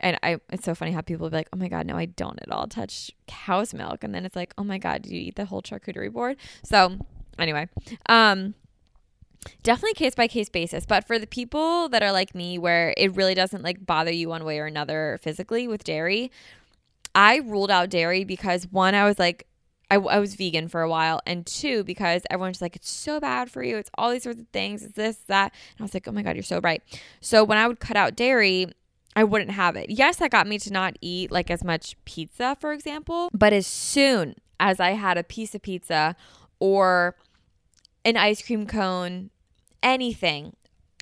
[0.00, 2.40] and I, it's so funny how people be like, "Oh my god, no, I don't
[2.42, 5.36] at all touch cow's milk," and then it's like, "Oh my god, did you eat
[5.36, 6.98] the whole charcuterie board?" So
[7.38, 7.68] anyway,
[8.08, 8.54] um,
[9.62, 13.14] definitely case by case basis but for the people that are like me where it
[13.14, 16.30] really doesn't like bother you one way or another physically with dairy
[17.14, 19.46] I ruled out dairy because one, I was like,
[19.90, 23.50] I, I was vegan for a while, and two, because everyone's like, it's so bad
[23.50, 23.76] for you.
[23.76, 24.82] It's all these sorts of things.
[24.82, 25.52] It's this, that.
[25.72, 26.82] And I was like, oh my God, you're so right.
[27.20, 28.66] So when I would cut out dairy,
[29.14, 29.90] I wouldn't have it.
[29.90, 33.28] Yes, that got me to not eat like as much pizza, for example.
[33.32, 36.16] But as soon as I had a piece of pizza
[36.58, 37.14] or
[38.04, 39.30] an ice cream cone,
[39.82, 40.56] anything,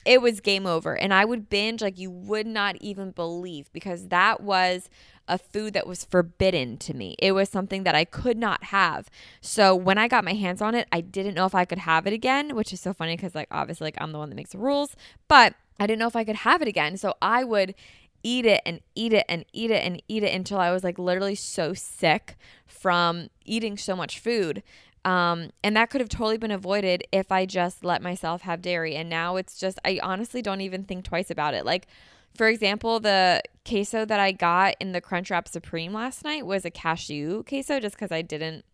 [0.05, 0.95] it was game over.
[0.97, 4.91] And I would binge like you would not even believe because that was
[5.33, 7.17] a food that was forbidden to me.
[7.19, 9.09] It was something that I could not have.
[9.41, 12.07] So when I got my hands on it, I didn't know if I could have
[12.07, 14.51] it again, which is so funny because like obviously like I'm the one that makes
[14.51, 14.95] the rules,
[15.29, 16.99] but I didn't know if I could have it again.
[16.99, 17.75] So I would
[18.23, 20.99] eat it and eat it and eat it and eat it until I was like
[20.99, 24.63] literally so sick from eating so much food.
[25.07, 28.95] Um, and that could have totally been avoided if I just let myself have dairy.
[28.97, 31.65] And now it's just, I honestly don't even think twice about it.
[31.65, 31.89] Like,
[32.35, 36.71] for example, the queso that I got in the Crunchwrap Supreme last night was a
[36.71, 38.65] cashew queso just because I didn't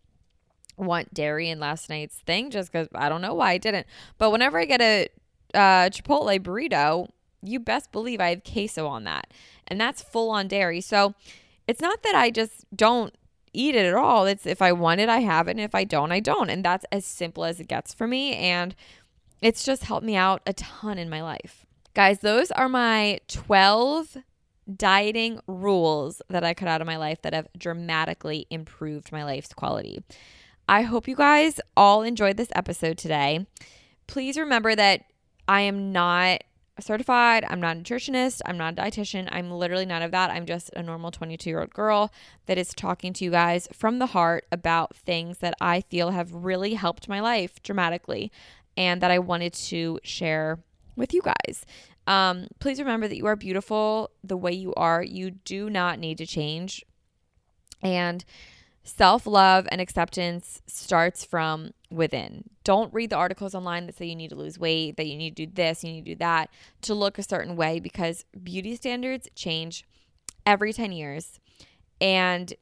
[0.77, 3.85] want dairy in last night's thing, just because I don't know why I didn't.
[4.17, 5.07] But whenever I get a
[5.53, 7.09] uh, Chipotle burrito,
[7.41, 9.31] you best believe I have queso on that.
[9.67, 10.81] And that's full on dairy.
[10.81, 11.13] So
[11.67, 13.13] it's not that I just don't
[13.53, 14.25] eat it at all.
[14.25, 15.51] It's if I want it, I have it.
[15.51, 16.49] And if I don't, I don't.
[16.49, 18.35] And that's as simple as it gets for me.
[18.35, 18.75] And
[19.41, 21.65] it's just helped me out a ton in my life.
[21.95, 24.17] Guys, those are my 12
[24.75, 29.53] dieting rules that I cut out of my life that have dramatically improved my life's
[29.53, 30.03] quality.
[30.67, 33.47] I hope you guys all enjoyed this episode today.
[34.05, 35.05] Please remember that
[35.47, 36.43] I am not
[36.79, 37.43] certified.
[37.49, 38.41] I'm not a nutritionist.
[38.45, 39.27] I'm not a dietitian.
[39.31, 40.29] I'm literally none of that.
[40.29, 42.11] I'm just a normal 22 year old girl
[42.45, 46.31] that is talking to you guys from the heart about things that I feel have
[46.33, 48.31] really helped my life dramatically
[48.77, 50.59] and that I wanted to share
[50.99, 51.65] with you guys.
[52.05, 55.01] Um, please remember that you are beautiful the way you are.
[55.01, 56.85] You do not need to change.
[57.81, 58.23] And
[58.83, 62.43] self love and acceptance starts from within.
[62.63, 65.35] Don't read the articles online that say you need to lose weight, that you need
[65.37, 66.49] to do this, you need to do that
[66.81, 69.85] to look a certain way because beauty standards change
[70.45, 71.39] every 10 years.
[72.01, 72.53] And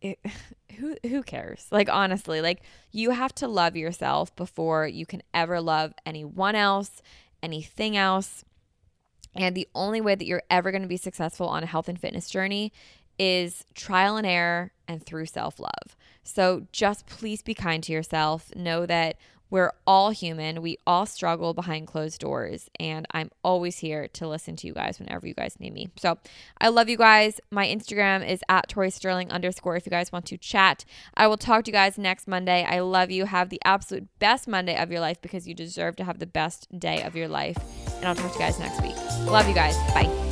[0.00, 0.18] it,
[0.78, 1.66] who who cares?
[1.70, 7.02] Like honestly, like you have to love yourself before you can ever love anyone else,
[7.42, 8.44] anything else.
[9.34, 11.98] And the only way that you're ever going to be successful on a health and
[12.00, 12.72] fitness journey
[13.18, 15.96] is trial and error and through self love.
[16.22, 18.54] So just please be kind to yourself.
[18.54, 19.16] Know that
[19.50, 20.62] we're all human.
[20.62, 22.68] We all struggle behind closed doors.
[22.78, 25.88] And I'm always here to listen to you guys whenever you guys need me.
[25.96, 26.18] So
[26.60, 27.40] I love you guys.
[27.50, 30.84] My Instagram is at Tori Sterling underscore if you guys want to chat.
[31.14, 32.64] I will talk to you guys next Monday.
[32.68, 33.24] I love you.
[33.24, 36.68] Have the absolute best Monday of your life because you deserve to have the best
[36.78, 37.56] day of your life.
[37.96, 38.96] And I'll talk to you guys next week.
[39.26, 39.76] Love you guys.
[39.94, 40.27] Bye.